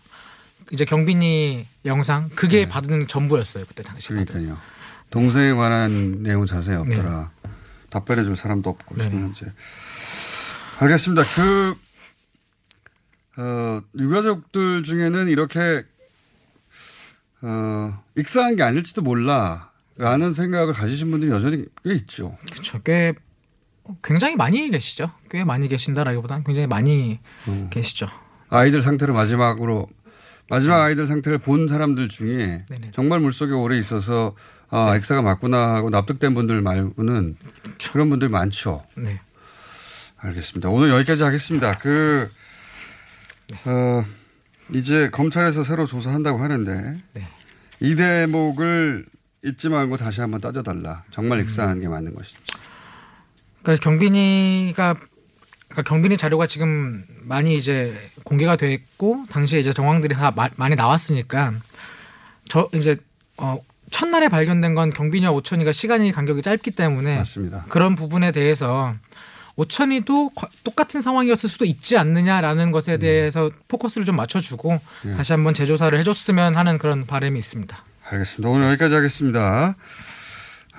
이제 0.71 0.83
경빈이 0.85 1.65
영상 1.85 2.29
그게 2.35 2.67
받은 2.67 3.07
전부였어요 3.07 3.65
그때 3.65 3.83
당시. 3.83 4.09
그러니까요. 4.09 4.57
동생에 5.09 5.53
관한 5.53 6.21
내용은 6.21 6.45
자세히 6.45 6.75
없더라. 6.75 7.31
답변해 7.89 8.25
줄 8.25 8.35
사람도 8.35 8.69
없고 8.69 8.95
네네. 8.95 9.09
지금 9.09 9.23
현재. 9.23 9.45
알겠습니다. 10.79 11.23
그 11.33 11.75
어, 13.37 13.81
유가족들 13.97 14.83
중에는 14.83 15.29
이렇게 15.29 15.85
어, 17.41 18.03
익사한 18.15 18.55
게 18.55 18.63
아닐지도 18.63 19.01
몰라. 19.01 19.71
라는 19.99 20.31
생각을 20.31 20.73
가지신 20.73 21.09
분들이 21.09 21.31
여전히 21.31 21.65
꽤 21.83 21.93
있죠. 21.95 22.37
그렇죠. 22.51 22.79
꽤 22.83 23.13
굉장히 24.03 24.35
많이 24.35 24.69
계시죠. 24.69 25.11
꽤 25.31 25.43
많이 25.43 25.67
계신다라기보다는 25.67 26.43
굉장히 26.43 26.67
많이 26.67 27.19
음. 27.47 27.67
계시죠. 27.71 28.07
아이들 28.49 28.81
상태를 28.81 29.13
마지막으로 29.13 29.87
마지막 30.49 30.81
아이들 30.83 31.07
상태를 31.07 31.39
본 31.39 31.67
사람들 31.67 32.09
중에 32.09 32.65
네네. 32.69 32.91
정말 32.93 33.19
물속에 33.19 33.53
오래 33.53 33.77
있어서 33.77 34.35
아, 34.69 34.95
엑사가 34.95 35.21
맞구나 35.21 35.75
하고 35.75 35.89
납득된 35.89 36.33
분들 36.33 36.61
말고는 36.61 37.37
그런 37.91 38.09
분들 38.09 38.29
많죠. 38.29 38.83
네. 38.95 39.19
알겠습니다. 40.17 40.69
오늘 40.69 40.89
여기까지 40.89 41.23
하겠습니다. 41.23 41.77
그, 41.77 42.29
어, 43.65 44.05
이제 44.73 45.09
검찰에서 45.09 45.63
새로 45.63 45.85
조사한다고 45.85 46.39
하는데 46.39 46.97
네. 47.13 47.21
이 47.79 47.95
대목을 47.95 49.05
잊지 49.43 49.69
말고 49.69 49.97
다시 49.97 50.21
한번 50.21 50.41
따져달라. 50.41 51.03
정말 51.11 51.39
익사한 51.41 51.79
게 51.79 51.87
맞는 51.87 52.13
것인지. 52.15 52.37
그러니까 53.61 53.83
경빈이가 53.83 54.95
그러니까 55.69 55.89
경빈이 55.89 56.17
자료가 56.17 56.47
지금 56.47 57.05
많이 57.23 57.55
이제 57.55 57.93
공개가 58.23 58.55
됐고 58.55 59.25
당시에 59.29 59.59
이제 59.59 59.73
정황들이 59.73 60.15
다 60.15 60.31
마- 60.31 60.49
많이 60.55 60.75
나왔으니까 60.75 61.53
저 62.49 62.69
이제 62.73 62.97
어 63.37 63.59
첫날에 63.91 64.27
발견된 64.27 64.73
건 64.75 64.91
경빈이와 64.91 65.31
오천이가 65.31 65.71
시간이 65.71 66.11
간격이 66.11 66.41
짧기 66.41 66.71
때문에 66.71 67.17
맞습니다. 67.17 67.65
그런 67.69 67.95
부분에 67.95 68.31
대해서 68.31 68.95
오천이도 69.57 70.29
과- 70.29 70.47
똑같은 70.63 71.01
상황이었을 71.01 71.49
수도 71.49 71.65
있지 71.65 71.97
않느냐라는 71.97 72.71
것에 72.71 72.97
대해서 72.97 73.49
포커스를 73.67 74.05
좀 74.05 74.15
맞춰주고 74.15 74.79
네. 75.03 75.15
다시 75.15 75.33
한번 75.33 75.53
재조사를 75.53 75.97
해줬으면 75.99 76.55
하는 76.55 76.77
그런 76.77 77.05
바람이 77.05 77.37
있습니다. 77.39 77.83
알겠습니다. 78.09 78.49
오늘 78.49 78.67
여기까지 78.69 78.95
하겠습니다. 78.95 79.75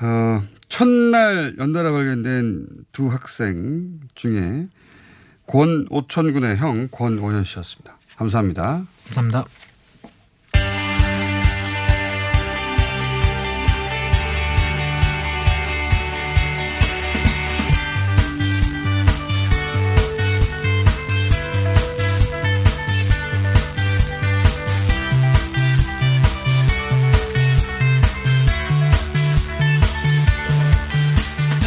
어, 0.01 0.43
첫날 0.69 1.57
연달아 1.59 1.91
발견된 1.91 2.67
두 2.93 3.09
학생 3.09 3.99
중에 4.15 4.69
권 5.47 5.87
오천군의 5.91 6.57
형 6.59 6.89
권오현 6.91 7.43
씨였습니다. 7.45 7.99
감사합니다. 8.17 8.85
감사합니다. 9.07 9.45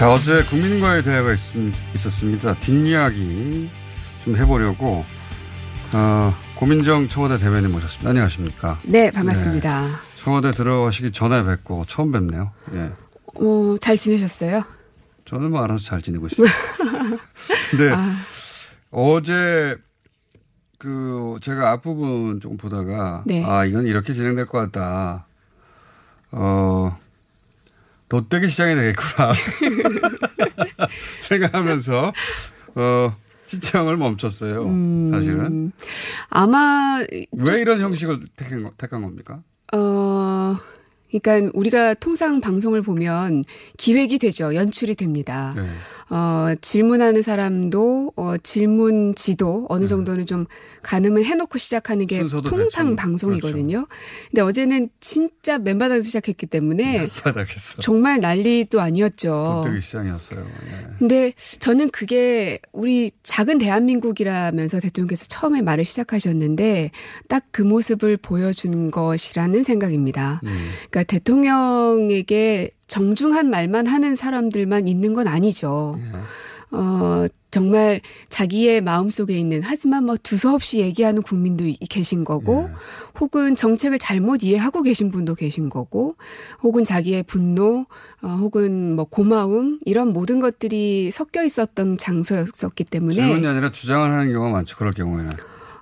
자, 0.02 0.12
어제 0.12 0.44
국민과의 0.46 1.04
대화가 1.04 1.32
있, 1.32 1.38
있었습니다. 1.94 2.56
뒷이야기 2.56 3.70
좀 4.24 4.36
해보려고, 4.36 5.06
어, 5.94 6.36
고민정 6.56 7.08
청와대 7.08 7.38
대변인 7.38 7.72
모셨습니다. 7.72 8.10
안녕하십니까. 8.10 8.80
네, 8.82 9.12
반갑습니다. 9.12 9.82
네, 9.82 9.92
청와대 10.18 10.54
들어가시기 10.54 11.12
전에 11.12 11.44
뵙고 11.44 11.86
처음 11.86 12.12
뵙네요. 12.12 12.52
예. 12.74 12.92
어, 13.36 13.76
잘 13.80 13.96
지내셨어요? 13.96 14.64
저는 15.26 15.52
뭐 15.52 15.64
알아서 15.64 15.86
잘 15.86 16.02
지내고 16.02 16.26
있습니다. 16.26 16.56
근데 17.70 17.92
아. 17.94 18.12
어제 18.90 19.78
그 20.80 21.38
제가 21.42 21.70
앞부분 21.74 22.40
조금 22.40 22.58
보다가 22.58 23.22
네. 23.28 23.46
아 23.46 23.66
이건 23.66 23.86
이렇게 23.86 24.14
진행될 24.14 24.48
것 24.48 24.58
같다. 24.58 25.28
어 26.32 26.98
돗대기 28.12 28.50
시장이 28.50 28.76
되겠구나 28.76 29.32
생각하면서 31.22 32.12
어 32.76 33.16
시청을 33.46 33.96
멈췄어요. 33.96 34.64
음. 34.66 35.08
사실은 35.10 35.72
아마 36.30 37.00
왜 37.32 37.62
이런 37.62 37.80
형식을 37.80 38.28
택한, 38.36 38.64
거- 38.64 38.72
택한 38.78 39.02
겁니까? 39.02 39.40
어 39.74 40.58
그러니까 41.12 41.52
우리가 41.54 41.94
통상 41.96 42.42
방송을 42.42 42.82
보면 42.82 43.44
기획이 43.78 44.18
되죠. 44.18 44.56
연출이 44.56 44.96
됩니다. 44.96 45.54
네. 45.56 45.64
어, 46.10 46.54
질문하는 46.60 47.22
사람도 47.22 48.14
어, 48.18 48.36
질문 48.44 49.16
지도 49.16 49.62
네. 49.62 49.66
어느 49.70 49.88
정도는 49.88 50.26
좀 50.26 50.46
가늠을 50.82 51.24
해놓고 51.24 51.58
시작하는 51.58 52.06
게 52.06 52.20
통상 52.20 52.42
대충, 52.42 52.50
그렇죠. 52.52 52.96
방송이거든요. 52.98 53.88
근데 54.30 54.42
어제는 54.42 54.90
진짜 55.00 55.58
맨바닥에서 55.58 56.06
시작했기 56.06 56.48
때문에 56.48 57.08
바닥에서 57.24 57.82
정말 57.82 58.20
난리도 58.20 58.82
아니었죠. 58.82 59.62
돈 59.64 59.72
뜨기 59.72 59.82
시장이었어요. 59.82 60.42
예. 60.42 60.88
근데 61.00 61.32
저는 61.60 61.92
그게 61.92 62.60
우리 62.74 63.12
작은 63.24 63.58
대한민국이라면서 63.58 64.82
대통령께서 64.82 65.26
처음에 65.28 65.62
말을 65.62 65.86
시작하셨는데 65.86 66.92
딱 67.30 67.42
그 67.52 67.62
모습을 67.62 68.18
보여준 68.18 68.92
것이라는 68.92 69.64
생각입니다. 69.64 70.42
음. 70.44 70.70
그러니까 70.90 71.01
대통령에게 71.04 72.72
정중한 72.88 73.50
말만 73.50 73.88
하는 73.88 74.16
사람들만 74.16 74.88
있는 74.88 75.14
건 75.14 75.28
아니죠. 75.28 75.98
어, 76.74 77.26
정말 77.52 78.00
자기의 78.30 78.80
마음속에 78.80 79.38
있는 79.38 79.60
하지만 79.62 80.06
뭐 80.06 80.16
두서없이 80.24 80.80
얘기하는 80.80 81.22
국민도 81.22 81.66
이- 81.66 81.76
계신 81.90 82.24
거고 82.24 82.70
혹은 83.20 83.56
정책을 83.58 84.00
잘못 84.00 84.42
이해하고 84.44 84.82
계신 84.82 85.12
분도 85.12 85.36
계신 85.36 85.68
거고 85.70 86.16
혹은 86.64 86.86
자기의 86.86 87.24
분노 87.24 87.86
어, 88.22 88.28
혹은 88.40 88.96
뭐 88.96 89.04
고마움 89.04 89.80
이런 89.86 90.14
모든 90.14 90.40
것들이 90.40 91.12
섞여 91.12 91.44
있었던 91.44 91.98
장소였었기 91.98 92.86
때문에 92.86 93.16
질문이 93.16 93.46
아니라 93.46 93.70
주장을 93.74 94.10
하는 94.10 94.32
경우가 94.32 94.52
많죠. 94.52 94.78
그럴 94.78 94.94
경우에는. 94.94 95.30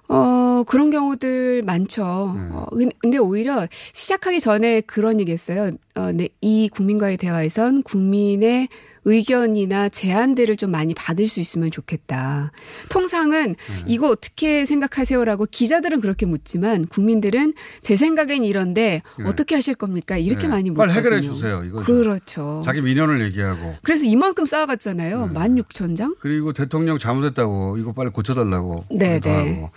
어, 0.10 0.64
그런 0.68 0.90
경우들 0.90 1.62
많죠. 1.64 2.04
어, 2.04 2.66
근- 2.72 2.92
근데 3.00 3.18
오히려 3.20 3.68
시작하기 3.72 4.40
전에 4.40 4.82
그런 4.82 5.20
얘기 5.20 5.32
했어요. 5.32 5.72
어, 5.96 6.12
네, 6.12 6.30
이 6.42 6.68
국민과의 6.70 7.18
대화에선 7.18 7.84
국민의 7.84 8.70
의견이나 9.06 9.90
제안들을 9.90 10.56
좀 10.58 10.72
많이 10.72 10.94
받을 10.94 11.28
수 11.28 11.40
있으면 11.40 11.72
좋겠다. 11.72 12.52
통상은 12.90 13.56
이거 13.86 14.10
어떻게 14.10 14.66
생각하세요라고 14.66 15.48
기자들은 15.50 16.02
그렇게 16.02 16.26
묻지만 16.26 16.86
국민들은 16.86 17.54
제 17.82 17.96
생각엔 17.96 18.44
이런데 18.44 19.02
네. 19.18 19.26
어떻게 19.26 19.56
하실 19.56 19.76
겁니까? 19.76 20.18
이렇게 20.18 20.44
네. 20.44 20.48
많이 20.50 20.70
묻거든요. 20.70 20.94
빨리 20.94 20.98
해결해 20.98 21.22
주세요. 21.22 21.64
이거죠. 21.64 21.86
그렇죠. 21.86 22.62
자기 22.66 22.82
민원을 22.82 23.22
얘기하고 23.22 23.76
그래서 23.84 24.06
이만큼 24.06 24.46
쌓아갔잖아요. 24.46 25.28
네. 25.28 25.34
16,000장? 25.34 26.18
그리고 26.20 26.54
대통령 26.54 26.98
잘못했다고 26.98 27.78
이거 27.78 27.94
빨리 27.94 28.10
고쳐달라고 28.10 28.86
네, 28.92 29.14
얘기도 29.14 29.30
네. 29.30 29.56
하고. 29.56 29.72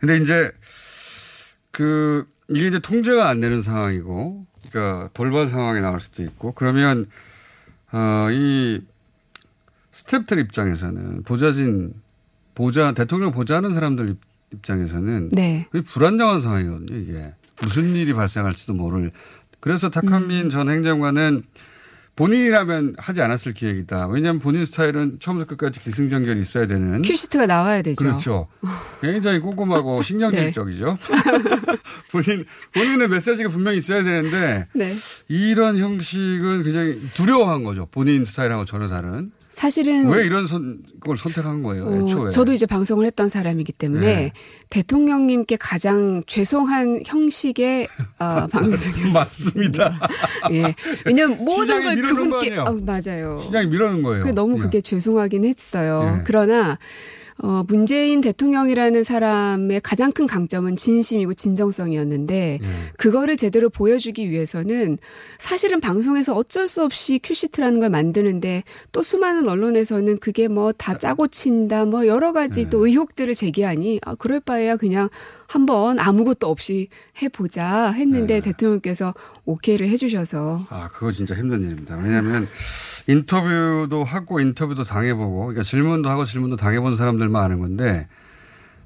근데 0.00 0.16
이제 0.18 0.50
그 1.70 2.26
이게 2.48 2.68
이제 2.68 2.78
통제가 2.78 3.28
안 3.28 3.40
되는 3.40 3.62
상황이고, 3.62 4.46
그러니까 4.70 5.10
돌발 5.14 5.46
상황이 5.46 5.80
나올 5.80 6.00
수도 6.00 6.22
있고, 6.22 6.52
그러면 6.52 7.06
어 7.92 8.28
이 8.30 8.80
스탭들 9.92 10.38
입장에서는 10.40 11.22
보좌진 11.22 11.92
보좌 12.54 12.92
대통령 12.92 13.30
보좌하는 13.30 13.72
사람들 13.72 14.08
입- 14.10 14.20
입장에서는 14.52 15.30
네. 15.32 15.66
그게 15.70 15.84
불안정한 15.84 16.40
상황이거든요. 16.40 16.98
이게 16.98 17.34
무슨 17.62 17.94
일이 17.94 18.12
발생할지도 18.14 18.74
모를. 18.74 19.10
그래서 19.60 19.90
탁한민 19.90 20.50
전 20.50 20.68
행정관은 20.70 21.42
본인이라면 22.16 22.96
하지 22.98 23.22
않았을 23.22 23.54
기획이다. 23.54 24.06
왜냐하면 24.08 24.40
본인 24.40 24.66
스타일은 24.66 25.18
처음부터 25.18 25.56
끝까지 25.56 25.80
기승전결이 25.80 26.40
있어야 26.40 26.66
되는. 26.66 27.00
큐시트가 27.02 27.46
나와야 27.46 27.80
되죠. 27.82 28.04
그렇죠. 28.04 28.48
굉장히 29.00 29.40
꼼꼼하고 29.40 30.02
신경질적이죠. 30.04 30.98
본인 32.12 32.44
본인의 32.74 33.08
메시지가 33.08 33.48
분명히 33.48 33.78
있어야 33.78 34.02
되는데 34.02 34.66
네. 34.74 34.92
이런 35.28 35.78
형식은 35.78 36.62
굉장히 36.64 37.00
두려워한 37.14 37.64
거죠. 37.64 37.88
본인 37.90 38.24
스타일하고 38.24 38.66
전혀 38.66 38.88
다른. 38.88 39.32
사실은 39.52 40.08
왜 40.08 40.24
이런 40.24 40.46
선, 40.46 40.78
걸 40.98 41.16
선택한 41.16 41.62
거예요? 41.62 41.86
어, 41.86 42.04
애초에. 42.04 42.30
저도 42.30 42.52
이제 42.52 42.64
방송을 42.64 43.04
했던 43.06 43.28
사람이기 43.28 43.72
때문에 43.72 44.06
네. 44.06 44.32
대통령님께 44.70 45.56
가장 45.60 46.22
죄송한 46.26 47.02
형식의 47.06 47.86
어, 48.18 48.46
방송이었어요. 48.50 49.12
맞습니다. 49.12 50.08
예. 50.52 50.74
왜냐면 51.04 51.44
모든 51.44 51.82
걸 51.82 51.96
그분께? 51.96 52.56
어, 52.56 52.72
맞아요. 52.82 53.38
시장이 53.42 53.66
밀어는 53.66 54.02
거예요. 54.02 54.32
너무 54.32 54.56
예. 54.56 54.62
그게 54.62 54.80
죄송하긴 54.80 55.44
했어요. 55.44 56.18
예. 56.18 56.24
그러나 56.24 56.78
어, 57.38 57.64
문재인 57.66 58.20
대통령이라는 58.20 59.04
사람의 59.04 59.80
가장 59.82 60.12
큰 60.12 60.26
강점은 60.26 60.76
진심이고 60.76 61.34
진정성이었는데 61.34 62.58
예. 62.62 62.66
그거를 62.98 63.36
제대로 63.36 63.70
보여주기 63.70 64.30
위해서는 64.30 64.98
사실은 65.38 65.80
방송에서 65.80 66.34
어쩔 66.34 66.68
수 66.68 66.82
없이 66.82 67.18
큐시트라는 67.22 67.80
걸 67.80 67.88
만드는데 67.88 68.64
또 68.92 69.02
수많은 69.02 69.48
언론에서는 69.48 70.18
그게 70.18 70.48
뭐 70.48 70.72
다 70.82 70.98
짜고 70.98 71.28
친다 71.28 71.84
뭐 71.84 72.06
여러 72.06 72.32
가지 72.32 72.68
또 72.68 72.86
의혹들을 72.86 73.34
제기하니 73.34 74.00
아, 74.02 74.14
그럴 74.14 74.40
바에야 74.40 74.76
그냥 74.76 75.08
한번 75.46 75.98
아무것도 75.98 76.48
없이 76.48 76.88
해보자 77.22 77.90
했는데 77.92 78.40
대통령께서 78.40 79.14
오케이를 79.44 79.88
해주셔서 79.90 80.66
아, 80.70 80.88
그거 80.92 81.12
진짜 81.12 81.36
힘든 81.36 81.62
일입니다. 81.62 81.96
왜냐하면 81.96 82.48
인터뷰도 83.06 84.04
하고 84.04 84.40
인터뷰도 84.40 84.84
당해보고, 84.84 85.40
그러니까 85.46 85.62
질문도 85.62 86.08
하고 86.08 86.24
질문도 86.24 86.56
당해본 86.56 86.96
사람들만 86.96 87.42
아는 87.44 87.60
건데 87.60 88.08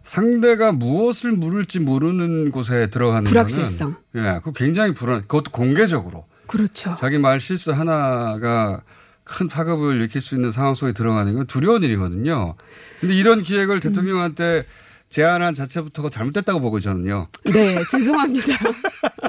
상대가 0.02 0.72
무엇을 0.72 1.32
물을지 1.32 1.80
모르는 1.80 2.50
곳에 2.52 2.88
들어가는 2.88 3.24
불확실성. 3.24 3.96
거는 4.12 4.26
예, 4.28 4.38
그거 4.38 4.52
굉장히 4.52 4.94
불안. 4.94 5.22
그것도 5.22 5.50
공개적으로 5.50 6.26
그렇죠. 6.46 6.94
자기 6.98 7.18
말 7.18 7.40
실수 7.40 7.72
하나가 7.72 8.82
큰 9.24 9.48
파급을 9.48 9.96
일으킬 9.96 10.22
수 10.22 10.36
있는 10.36 10.52
상황 10.52 10.74
속에 10.74 10.92
들어가는 10.92 11.34
건 11.34 11.46
두려운 11.48 11.82
일이거든요. 11.82 12.54
근데 13.00 13.14
이런 13.14 13.42
기획을 13.42 13.80
대통령한테 13.80 14.64
제안한 15.08 15.54
자체부터가 15.54 16.08
잘못됐다고 16.10 16.60
보고 16.60 16.78
저는요. 16.78 17.26
네, 17.52 17.82
죄송합니다. 17.90 18.46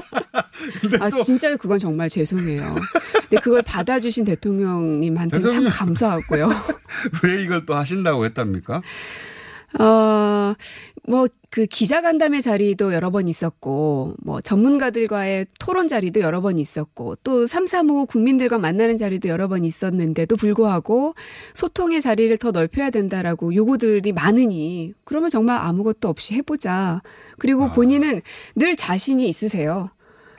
아, 1.00 1.10
진짜 1.22 1.56
그건 1.56 1.78
정말 1.78 2.08
죄송해요. 2.08 2.74
근데 3.28 3.36
그걸 3.42 3.62
받아주신 3.62 4.24
대통령님한테는 4.24 5.46
참 5.46 5.64
대통령. 5.64 5.70
감사하고요. 5.70 6.48
왜 7.22 7.42
이걸 7.42 7.66
또 7.66 7.74
하신다고 7.74 8.24
했답니까? 8.24 8.82
어, 9.78 10.54
뭐, 11.06 11.28
그 11.50 11.66
기자간담회 11.66 12.40
자리도 12.40 12.94
여러 12.94 13.10
번 13.10 13.28
있었고, 13.28 14.14
뭐, 14.22 14.40
전문가들과의 14.40 15.46
토론 15.58 15.88
자리도 15.88 16.20
여러 16.20 16.40
번 16.40 16.58
있었고, 16.58 17.16
또 17.16 17.46
335 17.46 18.06
국민들과 18.06 18.58
만나는 18.58 18.96
자리도 18.96 19.28
여러 19.28 19.48
번 19.48 19.64
있었는데도 19.64 20.36
불구하고, 20.36 21.14
소통의 21.52 22.00
자리를 22.00 22.34
더 22.38 22.50
넓혀야 22.50 22.90
된다라고 22.90 23.54
요구들이 23.54 24.12
많으니, 24.12 24.94
그러면 25.04 25.30
정말 25.30 25.58
아무것도 25.58 26.08
없이 26.08 26.34
해보자. 26.34 27.02
그리고 27.38 27.70
본인은 27.70 28.22
늘 28.56 28.76
자신이 28.76 29.28
있으세요. 29.28 29.90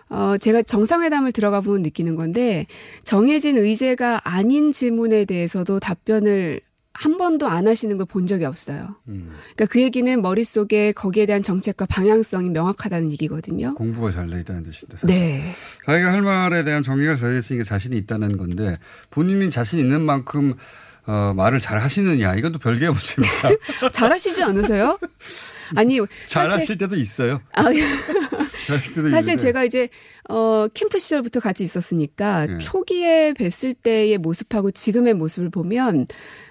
어, 0.10 0.38
제가 0.40 0.64
정상회담을 0.64 1.32
들어가 1.32 1.62
보면 1.62 1.82
느끼는 1.84 2.16
건데, 2.16 2.66
정해진 3.04 3.58
의제가 3.58 4.22
아닌 4.24 4.72
질문에 4.72 5.26
대해서도 5.26 5.80
답변을 5.80 6.62
한 6.92 7.18
번도 7.18 7.48
안 7.48 7.68
하시는 7.68 7.96
걸 7.98 8.06
본 8.08 8.26
적이 8.28 8.44
없어요. 8.46 8.96
그러니까 9.06 9.66
그 9.70 9.80
얘기는 9.82 10.22
머릿속에 10.22 10.92
거기에 10.92 11.26
대한 11.28 11.42
정책과 11.44 11.86
방향성이 11.86 12.50
명확하다는 12.50 13.12
얘기거든요. 13.12 13.76
공부가 13.76 14.12
잘 14.12 14.30
돼 14.30 14.42
있다는 14.42 14.64
뜻인데. 14.64 14.98
사실. 14.98 15.08
네. 15.08 15.56
자기가 15.86 16.12
할 16.12 16.22
말에 16.24 16.64
대한 16.66 16.84
정리가 16.84 17.16
잘 17.16 17.30
됐으니까 17.36 17.64
자신이 17.64 17.96
있다는 18.00 18.36
건데 18.36 18.78
본인이 19.12 19.50
자신 19.50 19.80
있는 19.80 20.02
만큼 20.02 20.56
어, 21.06 21.34
말을 21.36 21.60
잘 21.62 21.80
하시느냐 21.80 22.36
이것도 22.36 22.60
별개의 22.60 22.92
문제입니다. 22.92 23.50
잘 23.94 24.12
하시지 24.12 24.44
않으세요? 24.44 25.00
아니, 25.76 26.00
잘 26.28 26.48
사실- 26.48 26.62
하실 26.62 26.78
때도 26.78 26.96
있어요. 26.98 27.40
아, 27.54 27.64
때도 27.64 27.80
사실. 29.12 29.38
제가 29.38 29.64
이제 29.64 29.90
어 30.30 30.68
캠프 30.74 31.00
시절부터 31.00 31.40
같이 31.40 31.64
있었으니까 31.64 32.46
네. 32.46 32.58
초기에 32.60 33.34
뵀을 33.34 33.76
때의 33.82 34.18
모습하고 34.18 34.72
지금의 34.72 35.14
모습을 35.16 35.50
보면 35.50 36.06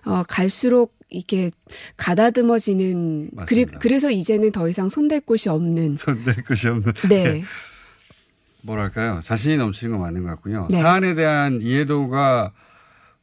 어 0.05 0.23
갈수록 0.29 0.97
이렇게 1.11 1.51
가다듬어지는 1.97 3.31
그리, 3.47 3.65
그래서 3.65 4.11
이제는 4.11 4.53
더 4.53 4.69
이상 4.69 4.89
손댈 4.91 5.21
곳이 5.21 5.49
없는 5.49 5.97
손댈 5.97 6.43
것이 6.45 6.69
없는. 6.69 6.93
네. 7.09 7.43
뭐랄까요. 8.63 9.21
자신이 9.23 9.57
넘치는 9.57 9.93
건 9.93 10.01
맞는 10.03 10.25
것 10.25 10.31
같고요. 10.31 10.69
네. 10.71 10.77
사안에 10.83 11.15
대한 11.15 11.61
이해도가 11.63 12.53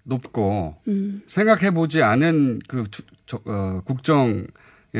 높고 0.03 0.75
음. 0.87 1.21
생각해 1.27 1.71
보지 1.71 2.01
않은 2.01 2.59
그 2.67 2.85
주- 2.89 3.03
저- 3.25 3.41
어, 3.45 3.81
국정의 3.85 4.47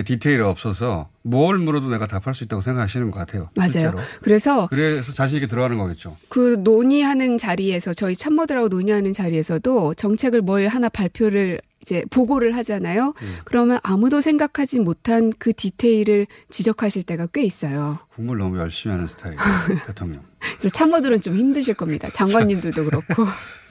디테일이 0.04 0.42
없어서 0.42 1.10
뭘 1.22 1.58
물어도 1.58 1.90
내가 1.90 2.08
답할 2.08 2.34
수 2.34 2.44
있다고 2.44 2.62
생각하시는 2.62 3.12
것 3.12 3.20
같아요. 3.20 3.50
맞아요. 3.56 3.70
실제로. 3.70 3.98
그래서 4.22 4.68
그래서 4.70 5.12
자신 5.12 5.38
있게 5.38 5.48
들어가는 5.48 5.78
거겠죠. 5.78 6.18
그 6.30 6.58
논의하는 6.64 7.38
자리에서 7.38 7.94
저희 7.94 8.16
참모들하고 8.16 8.68
논의하는 8.68 9.14
자리에서도 9.14 9.94
정책을 9.96 10.42
뭘 10.42 10.68
하나 10.68 10.90
발표를 10.90 11.60
이제 11.82 12.04
보고를 12.10 12.56
하잖아요. 12.58 13.14
음. 13.22 13.36
그러면 13.44 13.80
아무도 13.84 14.20
생각하지 14.20 14.80
못한 14.80 15.32
그 15.38 15.54
디테일을 15.54 16.26
지적하실 16.50 17.04
때가 17.04 17.28
꽤 17.28 17.44
있어요. 17.44 18.00
공부를 18.16 18.40
너무 18.40 18.58
열심히 18.58 18.94
하는 18.94 19.08
스타일 19.08 19.36
대통령. 19.86 20.24
그래서 20.40 20.70
참모들은 20.70 21.22
좀 21.22 21.36
힘드실 21.36 21.76
겁니다. 21.76 22.10
장관님들도 22.10 22.86
그렇고. 22.86 23.26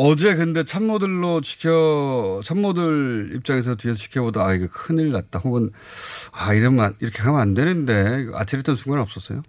어제 0.00 0.36
근데 0.36 0.62
참모들로 0.62 1.40
지켜 1.40 2.40
참모들 2.44 3.32
입장에서 3.34 3.74
뒤에서 3.74 3.98
지켜보다 3.98 4.46
아 4.46 4.54
이거 4.54 4.68
큰일 4.70 5.10
났다 5.10 5.40
혹은 5.40 5.72
아 6.30 6.54
이러면 6.54 6.94
이렇게 7.00 7.20
하면 7.22 7.40
안 7.40 7.52
되는데 7.52 8.28
아찔했던 8.32 8.76
순간 8.76 9.00
없었어요? 9.00 9.42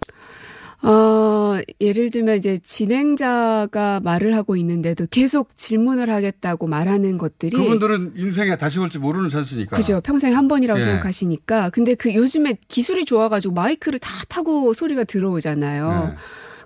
어, 0.82 1.60
예를 1.80 2.10
들면 2.10 2.38
이제 2.38 2.58
진행자가 2.58 4.00
말을 4.02 4.34
하고 4.34 4.56
있는데도 4.56 5.06
계속 5.08 5.56
질문을 5.56 6.10
하겠다고 6.10 6.66
말하는 6.66 7.16
것들이 7.16 7.56
그분들은 7.56 8.14
인생에 8.16 8.56
다시 8.56 8.80
올지 8.80 8.98
모르는 8.98 9.28
찬스니까. 9.28 9.76
그죠. 9.76 10.00
평생 10.00 10.36
한 10.36 10.48
번이라고 10.48 10.80
예. 10.80 10.84
생각하시니까. 10.84 11.70
근데 11.70 11.94
그 11.94 12.12
요즘에 12.12 12.56
기술이 12.66 13.04
좋아가지고 13.04 13.54
마이크를 13.54 14.00
다 14.00 14.10
타고 14.28 14.72
소리가 14.72 15.04
들어오잖아요. 15.04 16.08
네. 16.08 16.16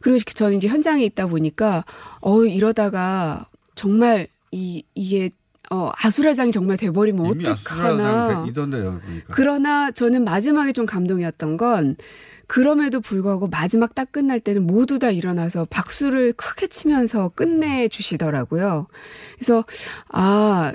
그리고 0.00 0.18
저는 0.20 0.58
이제 0.58 0.68
현장에 0.68 1.04
있다 1.04 1.26
보니까, 1.26 1.84
어, 2.20 2.44
이러다가 2.44 3.46
정말 3.74 4.28
이, 4.50 4.84
이게, 4.94 5.30
어, 5.70 5.90
아수라장이 5.96 6.52
정말 6.52 6.76
돼버리면 6.76 7.26
어떡하나. 7.26 8.44
이던데요. 8.48 9.00
그러니까. 9.02 9.26
그러나 9.30 9.90
저는 9.90 10.24
마지막에 10.24 10.72
좀 10.72 10.86
감동이었던 10.86 11.56
건 11.56 11.96
그럼에도 12.46 13.00
불구하고 13.00 13.48
마지막 13.48 13.94
딱 13.94 14.12
끝날 14.12 14.38
때는 14.38 14.66
모두 14.66 14.98
다 14.98 15.10
일어나서 15.10 15.66
박수를 15.70 16.34
크게 16.34 16.66
치면서 16.66 17.30
끝내 17.30 17.88
주시더라고요. 17.88 18.86
그래서 19.36 19.64
아, 20.08 20.72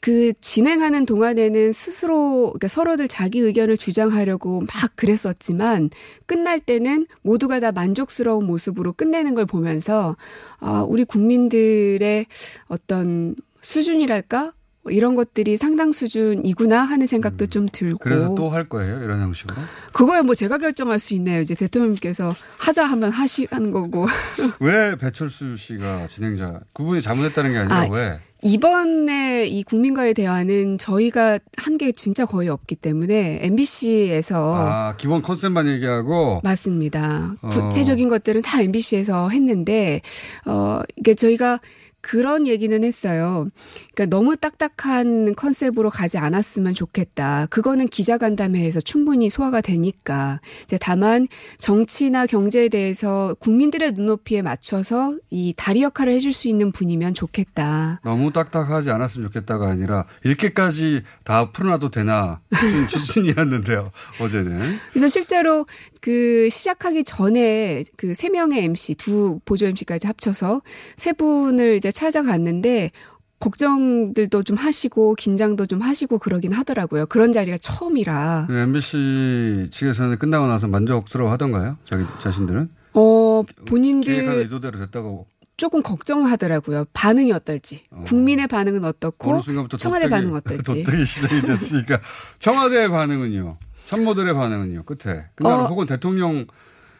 그 0.00 0.32
진행하는 0.40 1.06
동안에는 1.06 1.72
스스로 1.72 2.52
그러니까 2.52 2.68
서로들 2.68 3.08
자기 3.08 3.40
의견을 3.40 3.76
주장하려고 3.76 4.60
막 4.60 4.92
그랬었지만 4.96 5.90
끝날 6.26 6.60
때는 6.60 7.06
모두가 7.22 7.60
다 7.60 7.72
만족스러운 7.72 8.46
모습으로 8.46 8.92
끝내는 8.92 9.34
걸 9.34 9.46
보면서 9.46 10.16
아, 10.60 10.84
우리 10.88 11.04
국민들의 11.04 12.26
어떤 12.68 13.34
수준이랄까? 13.60 14.52
뭐 14.82 14.92
이런 14.92 15.16
것들이 15.16 15.56
상당 15.56 15.90
수준이구나 15.90 16.82
하는 16.82 17.06
생각도 17.08 17.46
좀 17.46 17.68
들고. 17.70 17.98
그래서 17.98 18.34
또 18.36 18.48
할 18.50 18.68
거예요 18.68 19.02
이런 19.02 19.20
형식으로. 19.20 19.56
그거야 19.92 20.22
뭐 20.22 20.34
제가 20.36 20.58
결정할 20.58 21.00
수 21.00 21.14
있네요. 21.14 21.40
이제 21.40 21.54
대통령님께서 21.56 22.32
하자 22.58 22.84
하면 22.84 23.10
하시는 23.10 23.70
거고. 23.72 24.06
왜 24.60 24.96
배철수 24.96 25.56
씨가 25.56 26.06
진행자 26.06 26.60
그분이 26.74 27.02
잘못했다는 27.02 27.52
게 27.52 27.58
아니라 27.58 27.76
아, 27.76 27.88
왜? 27.90 28.20
이번에 28.42 29.46
이 29.46 29.62
국민과의 29.64 30.14
대화는 30.14 30.78
저희가 30.78 31.38
한 31.56 31.78
게 31.78 31.92
진짜 31.92 32.26
거의 32.26 32.48
없기 32.48 32.74
때문에 32.76 33.38
MBC에서 33.42 34.54
아 34.56 34.94
기본 34.96 35.22
컨셉만 35.22 35.68
얘기하고 35.68 36.40
맞습니다. 36.42 37.34
어. 37.40 37.48
구체적인 37.48 38.08
것들은 38.08 38.42
다 38.42 38.60
MBC에서 38.62 39.28
했는데 39.28 40.00
어 40.44 40.80
이게 40.96 41.14
저희가 41.14 41.60
그런 42.00 42.46
얘기는 42.46 42.84
했어요. 42.84 43.48
그러니까 43.94 44.06
너무 44.16 44.36
딱딱한 44.36 45.34
컨셉으로 45.34 45.88
가지 45.90 46.18
않았으면 46.18 46.74
좋겠다. 46.74 47.46
그거는 47.50 47.86
기자간담회에서 47.88 48.80
충분히 48.80 49.30
소화가 49.30 49.60
되니까. 49.60 50.40
이제 50.64 50.76
다만 50.80 51.26
정치나 51.58 52.26
경제에 52.26 52.68
대해서 52.68 53.34
국민들의 53.40 53.92
눈높이에 53.92 54.42
맞춰서 54.42 55.16
이 55.30 55.54
다리 55.56 55.82
역할을 55.82 56.12
해줄 56.12 56.32
수 56.32 56.48
있는 56.48 56.70
분이면 56.72 57.14
좋겠다. 57.14 58.00
너무 58.04 58.32
딱딱하지 58.32 58.90
않았으면 58.90 59.28
좋겠다가 59.28 59.68
아니라 59.70 60.04
이렇게까지 60.24 61.02
다 61.24 61.50
풀어놔도 61.50 61.90
되나 61.90 62.40
수준, 62.54 62.88
수준이었는데요 62.88 63.90
어제는. 64.20 64.60
그래서 64.90 65.08
실제로 65.08 65.66
그 66.00 66.48
시작하기 66.50 67.04
전에 67.04 67.84
그 67.96 68.14
세 68.18 68.30
명의 68.30 68.64
MC, 68.64 68.96
두 68.96 69.38
보조 69.44 69.66
MC까지 69.66 70.08
합쳐서 70.08 70.62
세 70.96 71.12
분을 71.12 71.76
이제 71.76 71.92
찾아갔는데 71.98 72.92
걱정들도 73.40 74.42
좀 74.42 74.56
하시고 74.56 75.14
긴장도 75.14 75.66
좀 75.66 75.80
하시고 75.80 76.18
그러긴 76.18 76.52
하더라고요. 76.52 77.06
그런 77.06 77.32
자리가 77.32 77.58
처음이라. 77.58 78.46
그 78.48 78.56
MBC 78.56 79.68
측에서는 79.70 80.18
끝나고 80.18 80.46
나서 80.46 80.66
만족스러워 80.66 81.30
하던가요? 81.32 81.76
자기 81.84 82.04
자신들은? 82.20 82.68
어, 82.94 83.42
기획한 83.44 83.64
본인들 83.66 84.12
의도대로 84.38 84.78
됐다고 84.78 85.26
조금 85.56 85.82
걱정하더라고요. 85.82 86.86
반응이 86.92 87.32
어떨지. 87.32 87.84
국민의 88.06 88.46
반응은 88.46 88.84
어떻고 88.84 89.32
어느 89.32 89.40
순간부터 89.40 89.76
청와대 89.76 90.08
반응은 90.08 90.36
어떨지. 90.36 90.84
도떡이 90.84 91.04
시작이 91.04 91.42
됐으니까 91.42 92.00
청와대의 92.38 92.88
반응은요. 92.90 93.58
참모들의 93.84 94.34
반응은요. 94.34 94.84
끝에. 94.84 95.26
그날 95.34 95.52
어, 95.52 95.66
혹은 95.66 95.86
대통령 95.86 96.46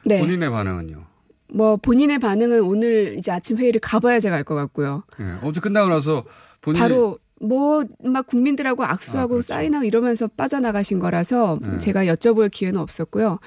네. 0.05 0.20
본인의 0.20 0.51
반응은요. 0.51 1.08
뭐 1.53 1.76
본인의 1.76 2.18
반응은 2.18 2.61
오늘 2.62 3.16
이제 3.18 3.30
아침 3.32 3.57
회의를 3.59 3.80
가봐야 3.80 4.20
제가 4.20 4.36
알 4.36 4.44
것 4.44 4.55
같고요. 4.55 5.05
예. 5.20 5.24
어제 5.42 5.61
끝나고 5.61 5.88
나서 5.88 6.24
본인이 6.61 6.80
바로 6.80 7.18
뭐 7.40 7.84
막 8.05 8.26
국민들하고 8.26 8.84
악수하고 8.84 9.34
아, 9.34 9.36
그렇죠. 9.36 9.53
사인하고 9.55 9.84
이러면서 9.84 10.26
빠져나가신 10.28 10.99
거라서 10.99 11.59
네. 11.62 11.78
제가 11.78 12.05
여쭤볼 12.05 12.51
기회는 12.51 12.80
없었고요. 12.80 13.38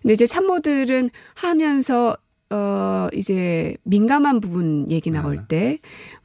근데 0.00 0.14
이제 0.14 0.26
참모들은 0.26 1.10
하면서 1.34 2.16
어 2.50 3.08
이제 3.12 3.74
민감한 3.84 4.40
부분 4.40 4.88
얘기 4.90 5.10
네. 5.10 5.18
나올 5.20 5.46
때 5.48 5.78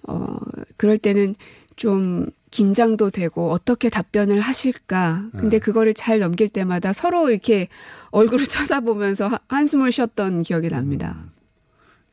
어 0.08 0.38
그럴 0.78 0.98
때는 0.98 1.36
좀 1.76 2.28
긴장도 2.52 3.10
되고 3.10 3.52
어떻게 3.52 3.90
답변을 3.90 4.40
하실까. 4.42 5.24
네. 5.34 5.40
근데 5.40 5.60
그거를 5.60 5.94
잘 5.94 6.20
넘길 6.20 6.48
때마다 6.50 6.94
서로 6.94 7.30
이렇게 7.30 7.68
얼굴을 8.12 8.46
쳐다보면서 8.48 9.28
하- 9.28 9.40
한숨을 9.50 9.92
쉬었던 9.92 10.44
기억이 10.44 10.70
납니다. 10.70 11.18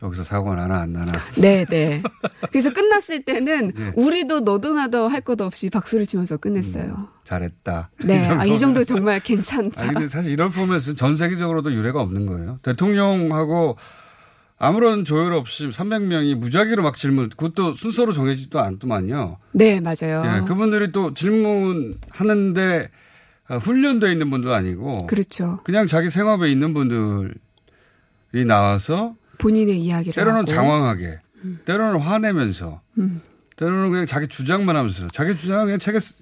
여기서 0.03 0.23
사고가 0.25 0.55
나나 0.57 0.81
안 0.81 0.93
나나. 0.93 1.13
네, 1.41 1.65
네. 1.65 2.03
그래서 2.51 2.73
끝났을 2.75 3.23
때는 3.23 3.69
네. 3.75 3.93
우리도 3.97 4.41
너도 4.41 4.75
나도 4.75 5.09
할것 5.09 5.41
없이 5.41 5.71
박수를 5.71 6.05
치면서 6.05 6.37
끝냈어요. 6.37 7.09
잘했다. 7.23 7.91
네, 8.05 8.27
아, 8.29 8.45
이. 8.45 8.59
정도 8.59 8.85
정말 8.85 9.21
괜찮다. 9.21 9.81
아니 9.81 9.93
근데 9.95 10.09
사실 10.09 10.33
이런 10.33 10.51
포맷은 10.51 10.97
전 10.97 11.17
세계적으로도 11.17 11.73
유례가 11.73 12.03
없는 12.03 12.27
거예요. 12.27 12.59
대통령하고 12.63 13.77
아무런 14.59 15.05
조율 15.05 15.33
없이 15.33 15.69
300명이 15.69 16.37
무작위로 16.37 16.83
막 16.83 16.95
질문, 16.97 17.29
그것도 17.29 17.75
순서로 17.75 18.13
정해지지도 18.13 18.61
않더만요. 18.61 19.39
네, 19.53 19.81
맞아요. 19.81 20.23
예, 20.25 20.47
그분들이 20.47 20.93
또 20.93 21.13
질문하는데 21.13 22.91
어, 23.51 23.57
훈련되어 23.59 24.11
있는 24.11 24.31
분도 24.31 24.55
아니고 24.55 25.07
그렇죠. 25.07 25.61
그냥 25.65 25.87
자기 25.87 26.09
생업에 26.09 26.51
있는 26.51 26.73
분들이 26.73 27.35
나와서 28.47 29.17
본인의 29.39 29.79
이야기를 29.81 30.15
때로는 30.15 30.37
하고. 30.41 30.47
장황하게, 30.47 31.19
때로는 31.67 32.01
화내면서, 32.01 32.81
음. 32.99 33.21
때로는 33.57 33.91
그냥 33.91 34.07
자기 34.07 34.29
주장만 34.29 34.77
하면서 34.77 35.09
자기 35.09 35.37
주장은 35.37 35.67
그냥 35.67 35.79
책에 35.79 36.01
쓰- 36.01 36.15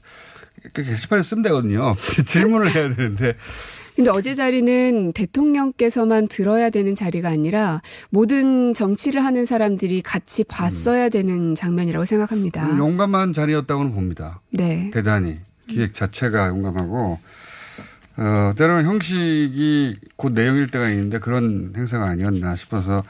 그 0.74 0.83
게시판에 0.83 1.22
쓰면 1.22 1.43
되거든요. 1.45 1.93
질문을 2.26 2.72
해야 2.74 2.89
되는데 2.95 3.35
근데 3.95 4.11
어제 4.11 4.34
자리는 4.34 5.12
대통령께서만 5.12 6.28
들어야 6.28 6.70
되는 6.70 6.95
자리가 6.95 7.28
아니라 7.28 7.82
모든 8.11 8.72
정치를 8.74 9.22
하는 9.22 9.45
사람들이 9.45 10.03
같이 10.03 10.45
봤어야 10.45 11.09
되는 11.09 11.55
장면이라고 11.55 12.05
생각합니다. 12.05 12.66
음, 12.66 12.78
용감한 12.78 13.32
자리였다고는 13.32 13.93
봅니다. 13.93 14.40
네. 14.51 14.90
대단히 14.93 15.38
기획 15.66 15.95
자체가 15.95 16.49
용감하고 16.49 17.18
어, 18.17 18.53
때로는 18.57 18.85
형식이 18.85 19.97
곧 20.17 20.33
내용일 20.33 20.67
때가 20.67 20.91
있는데 20.91 21.19
그런 21.19 21.73
행사가 21.77 22.07
아니었나 22.07 22.57
싶어서 22.57 23.03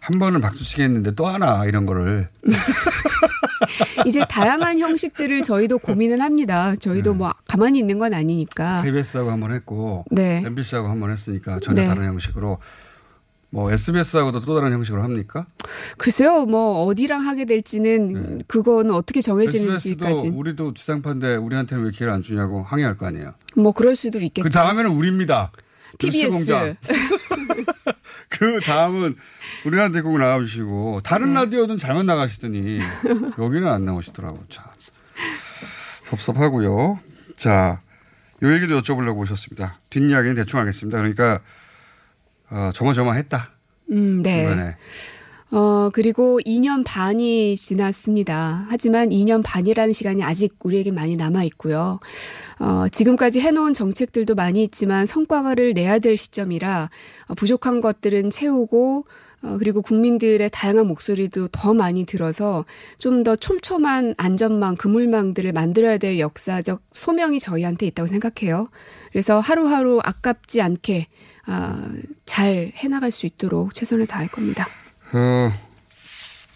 한 0.00 0.18
번은 0.18 0.40
박수 0.40 0.64
치겠는데 0.64 1.14
또 1.14 1.26
하나 1.26 1.64
이런 1.64 1.86
거를 1.86 2.28
이제 4.06 4.24
다양한 4.28 4.78
형식들을 4.78 5.42
저희도 5.42 5.78
고민을 5.78 6.20
합니다. 6.20 6.74
저희도 6.76 7.14
뭐 7.14 7.32
가만히 7.48 7.78
있는 7.78 7.98
건 7.98 8.12
아니니까. 8.14 8.82
KBS하고 8.82 9.30
한 9.30 9.40
번 9.40 9.52
했고 9.52 10.04
네. 10.10 10.42
MBC하고 10.44 10.88
한 10.88 11.00
번 11.00 11.10
했으니까 11.10 11.58
전혀 11.60 11.82
네. 11.82 11.88
다른 11.88 12.04
형식으로 12.04 12.58
뭐 13.54 13.70
SBS하고도 13.70 14.40
또 14.40 14.54
다른 14.54 14.72
형식으로 14.72 15.02
합니까? 15.02 15.46
글쎄요, 15.98 16.46
뭐 16.46 16.86
어디랑 16.86 17.26
하게 17.26 17.44
될지는 17.44 18.42
그거는 18.48 18.92
어떻게 18.92 19.18
SBS도 19.18 19.34
정해지는지까지. 19.34 20.28
우리도 20.28 20.72
지상파인데 20.72 21.36
우리한테는 21.36 21.84
왜 21.84 21.90
기회를 21.90 22.14
안 22.14 22.22
주냐고 22.22 22.62
항의할 22.62 22.96
거 22.96 23.04
아니에요. 23.06 23.34
뭐 23.54 23.72
그럴 23.72 23.94
수도 23.94 24.18
있겠죠. 24.20 24.42
그 24.42 24.48
다음에는 24.48 24.90
우리입니다. 24.90 25.52
TBS. 25.98 26.46
그 28.30 28.60
다음은 28.64 29.16
우리한테 29.66 30.00
꼭 30.00 30.16
나와주시고 30.16 31.02
다른 31.04 31.34
네. 31.34 31.40
라디오는 31.40 31.76
잘만 31.76 32.06
나가시더니 32.06 32.78
여기는 33.38 33.68
안 33.68 33.84
나오시더라고. 33.84 34.44
참 34.48 34.64
섭섭하고요. 36.04 37.00
자, 37.36 37.82
요 38.42 38.54
얘기도 38.54 38.80
여쭤보려고 38.80 39.18
오셨습니다. 39.18 39.78
뒷이야기는 39.90 40.36
대충 40.36 40.58
하겠습니다. 40.58 40.96
그러니까 40.96 41.40
어, 42.52 42.70
조마조마했다. 42.72 43.50
음, 43.90 44.22
네. 44.22 44.42
이번에 44.42 44.76
어, 45.50 45.90
그리고 45.92 46.40
2년 46.46 46.82
반이 46.86 47.56
지났습니다. 47.56 48.64
하지만 48.68 49.10
2년 49.10 49.42
반이라는 49.44 49.92
시간이 49.92 50.22
아직 50.22 50.54
우리에게 50.64 50.92
많이 50.92 51.14
남아 51.16 51.44
있고요. 51.44 52.00
어, 52.58 52.86
지금까지 52.90 53.40
해놓은 53.40 53.74
정책들도 53.74 54.34
많이 54.34 54.62
있지만 54.62 55.04
성과를 55.04 55.74
내야 55.74 55.98
될 55.98 56.16
시점이라 56.16 56.88
어, 57.28 57.34
부족한 57.34 57.82
것들은 57.82 58.30
채우고 58.30 59.04
어, 59.42 59.56
그리고 59.58 59.82
국민들의 59.82 60.48
다양한 60.50 60.86
목소리도 60.86 61.48
더 61.48 61.74
많이 61.74 62.06
들어서 62.06 62.64
좀 62.98 63.22
더 63.22 63.36
촘촘한 63.36 64.14
안전망, 64.16 64.76
그물망들을 64.76 65.52
만들어야 65.52 65.98
될 65.98 66.18
역사적 66.18 66.80
소명이 66.92 67.40
저희한테 67.40 67.86
있다고 67.86 68.06
생각해요. 68.06 68.68
그래서 69.10 69.38
하루하루 69.38 70.00
아깝지 70.02 70.62
않게 70.62 71.08
아, 71.46 71.84
잘 72.24 72.72
해나갈 72.76 73.10
수 73.10 73.26
있도록 73.26 73.74
최선을 73.74 74.06
다할 74.06 74.28
겁니다. 74.28 74.66
어, 75.12 75.52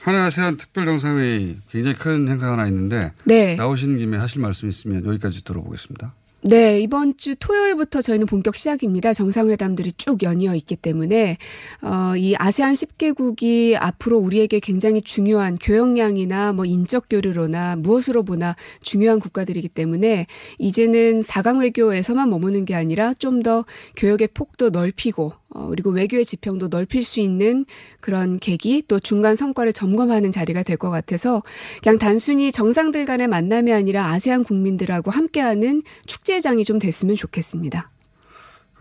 한아세안 0.01 0.57
특별정상회의 0.57 1.59
굉장히 1.70 1.97
큰 1.97 2.28
행사가 2.28 2.53
하나 2.53 2.66
있는데 2.68 3.12
네. 3.24 3.57
나오시는 3.57 3.99
김에 3.99 4.16
하실 4.16 4.41
말씀 4.41 4.68
있으면 4.68 5.05
여기까지 5.05 5.43
들어보겠습니다. 5.43 6.14
네, 6.49 6.78
이번 6.78 7.16
주 7.16 7.34
토요일부터 7.34 8.01
저희는 8.03 8.26
본격 8.26 8.55
시작입니다. 8.55 9.12
정상회담들이 9.12 9.90
쭉 9.97 10.22
연이어 10.22 10.55
있기 10.55 10.76
때문에, 10.76 11.38
어, 11.82 12.14
이 12.16 12.36
아세안 12.38 12.74
10개국이 12.74 13.76
앞으로 13.76 14.18
우리에게 14.18 14.61
굉장히 14.61 15.03
중요한 15.03 15.59
교역량이나 15.59 16.53
뭐 16.53 16.64
인적 16.64 17.07
교류로나 17.11 17.74
무엇으로 17.76 18.22
보나 18.22 18.55
중요한 18.80 19.18
국가들이기 19.18 19.68
때문에, 19.70 20.26
이제는 20.59 21.22
4강 21.22 21.59
외교에서만 21.62 22.30
머무는 22.30 22.64
게 22.64 22.76
아니라 22.76 23.12
좀 23.14 23.42
더 23.42 23.64
교역의 23.97 24.28
폭도 24.32 24.70
넓히고, 24.70 25.32
어, 25.57 25.68
그리고 25.68 25.90
외교의 25.90 26.26
지평도 26.26 26.68
넓힐 26.68 27.02
수 27.02 27.20
있는 27.20 27.64
그런 28.00 28.38
계기 28.38 28.82
또 28.86 29.00
중간 29.00 29.36
성과를 29.36 29.72
점검하는 29.72 30.30
자리가 30.30 30.62
될 30.62 30.76
것 30.76 30.90
같아서 30.90 31.42
그냥 31.82 31.98
단순히 31.98 32.52
정상들 32.52 33.07
간의 33.07 33.28
만남이 33.28 33.72
아니라 33.72 34.09
아세안 34.11 34.44
국민들하고 34.44 35.11
함께하는 35.11 35.82
축제장이 36.07 36.64
좀 36.64 36.78
됐으면 36.78 37.16
좋겠습니다. 37.16 37.90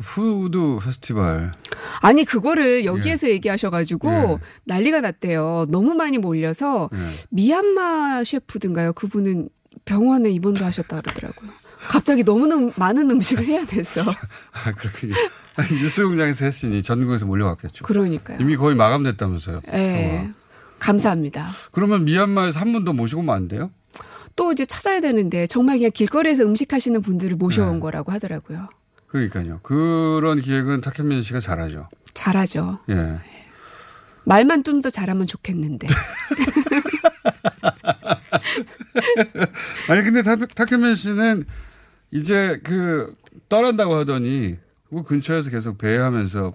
푸드 0.04 0.80
페스티벌. 0.84 1.54
아니 2.02 2.26
그거를 2.26 2.84
여기에서 2.84 3.30
얘기하셔가지고 3.30 4.10
예. 4.10 4.38
난리가 4.66 5.00
났대요. 5.00 5.68
너무 5.70 5.94
많이 5.94 6.18
몰려서 6.18 6.90
예. 6.94 6.98
미얀마 7.30 8.26
셰프든가요? 8.26 8.92
그분은 8.92 9.48
병원에 9.86 10.30
입원도 10.32 10.66
하셨다 10.66 11.00
그러더라고요. 11.00 11.50
갑자기 11.88 12.24
너무너무 12.24 12.74
많은 12.76 13.10
음식을 13.10 13.46
해야 13.46 13.64
됐어. 13.64 14.02
아, 14.52 14.74
그렇군요. 14.74 15.14
아니, 15.56 15.74
뉴스공장에서 15.82 16.46
했으니 16.46 16.84
전국에서 16.84 17.26
몰려왔겠죠. 17.26 17.86
그러니까요. 17.86 18.38
이미 18.42 18.56
거의 18.58 18.76
마감됐다면서요. 18.76 19.62
예. 19.74 20.30
감사합니다. 20.80 21.50
그러면 21.72 22.04
미얀마에서 22.06 22.60
한 22.60 22.74
분 22.74 22.84
더 22.86 22.94
모시고 22.94 23.22
오면 23.22 23.36
안 23.36 23.48
돼요? 23.48 23.72
또 24.36 24.52
이제 24.52 24.66
찾아야 24.66 25.00
되는데 25.00 25.48
정말 25.48 25.78
그냥 25.78 25.92
길거리에서 25.94 26.44
음식 26.44 26.74
하시는 26.74 27.02
분들을 27.02 27.38
모셔온 27.38 27.76
네. 27.76 27.80
거라고 27.80 28.12
하더라고요. 28.12 28.68
그러니까요. 29.08 29.62
그런 29.64 30.42
기획은 30.42 30.82
탁현민 30.82 31.24
씨가 31.24 31.40
잘하죠. 31.40 31.88
잘하죠. 32.14 32.80
예. 32.90 33.16
말만 34.26 34.64
좀 34.64 34.82
더 34.82 34.90
잘하면 34.90 35.26
좋겠는데. 35.28 35.88
아니 39.88 40.04
근데 40.04 40.22
탁, 40.22 40.40
탁현민 40.54 40.96
씨는 40.96 41.46
이제 42.12 42.60
그 42.64 43.16
떠난다고 43.50 43.96
하더니 43.96 44.58
그 44.90 45.04
근처에서 45.04 45.50
계속 45.50 45.78
배회하면서 45.78 46.50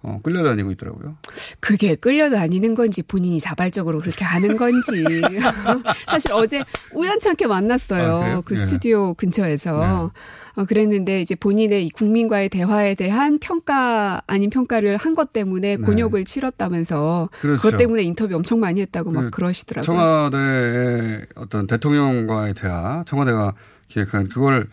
어, 0.00 0.20
끌려다니고 0.22 0.70
있더라고요. 0.72 1.16
그게 1.58 1.96
끌려다니는 1.96 2.76
건지 2.76 3.02
본인이 3.02 3.40
자발적으로 3.40 3.98
그렇게 3.98 4.24
하는 4.24 4.56
건지. 4.56 4.92
사실 6.06 6.32
어제 6.34 6.62
우연찮게 6.94 7.46
아, 7.46 7.48
만났어요. 7.48 8.20
그래요? 8.20 8.42
그 8.44 8.54
예. 8.54 8.58
스튜디오 8.58 9.14
근처에서. 9.14 10.12
어, 10.54 10.64
그랬는데 10.64 11.20
이제 11.20 11.34
본인의 11.34 11.84
이 11.86 11.90
국민과의 11.90 12.48
대화에 12.48 12.94
대한 12.94 13.38
평가 13.40 14.22
아닌 14.28 14.50
평가를 14.50 14.96
한 14.96 15.14
것 15.16 15.32
때문에 15.32 15.76
네. 15.76 15.82
곤욕을 15.84 16.24
치렀다면서 16.24 17.28
그렇죠. 17.40 17.60
그것 17.62 17.76
때문에 17.76 18.02
인터뷰 18.04 18.36
엄청 18.36 18.60
많이 18.60 18.80
했다고 18.80 19.10
막그 19.10 19.30
그러시더라고요. 19.30 19.84
청와대의 19.84 21.26
어떤 21.34 21.66
대통령과의 21.66 22.54
대화, 22.54 23.02
청와대가 23.04 23.54
기획한 23.88 24.28
그걸 24.28 24.68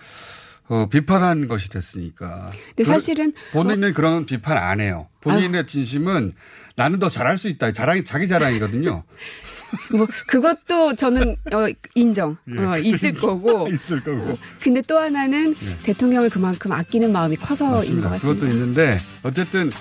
어, 0.67 0.87
비판한 0.89 1.47
것이 1.47 1.69
됐으니까. 1.69 2.49
근데 2.69 2.83
그- 2.83 2.85
사실은 2.85 3.31
본인은 3.51 3.93
그런 3.93 4.25
비판 4.25 4.57
안 4.57 4.79
해요. 4.79 5.07
본인의 5.21 5.67
진심은 5.67 6.33
나는 6.75 6.99
더 6.99 7.09
잘할 7.09 7.37
수 7.37 7.47
있다. 7.49 7.71
자랑, 7.71 8.03
자기 8.03 8.27
자랑이거든요. 8.27 9.03
뭐 9.91 10.07
그것도 10.27 10.95
저는 10.95 11.35
어, 11.53 11.67
인정 11.95 12.37
어, 12.57 12.77
있을 12.79 13.13
거고. 13.13 13.67
예. 13.69 13.73
있을 13.75 14.03
거고. 14.03 14.37
근데 14.61 14.81
또 14.81 14.97
하나는 14.97 15.53
대통령을 15.83 16.29
그만큼 16.29 16.71
아끼는 16.71 17.11
마음이 17.11 17.35
커서인 17.37 18.01
것. 18.01 18.09
같습니다. 18.09 18.19
그것도 18.19 18.47
있는데 18.51 18.99
어쨌든 19.23 19.71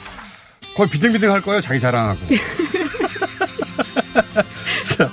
거의 0.76 0.90
비등비등 0.90 1.30
할 1.32 1.40
거예요. 1.42 1.60
자기 1.60 1.78
자랑하고. 1.80 2.20
자, 4.96 5.10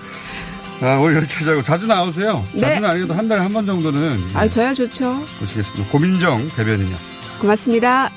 아, 0.82 0.98
오늘 0.98 1.18
이렇게 1.18 1.34
하자고 1.36 1.62
자주 1.64 1.86
나오세요. 1.88 2.46
네. 2.54 2.60
자주는 2.60 2.90
아니어도 2.90 3.14
한 3.14 3.28
달에 3.28 3.42
한 3.42 3.54
번 3.54 3.66
정도는 3.66 4.20
아, 4.34 4.48
저야 4.48 4.74
좋죠. 4.74 5.24
보시겠습니다. 5.40 5.92
고민정 5.92 6.48
대변인이었습니다. 6.56 7.22
고맙습니다. 7.40 8.10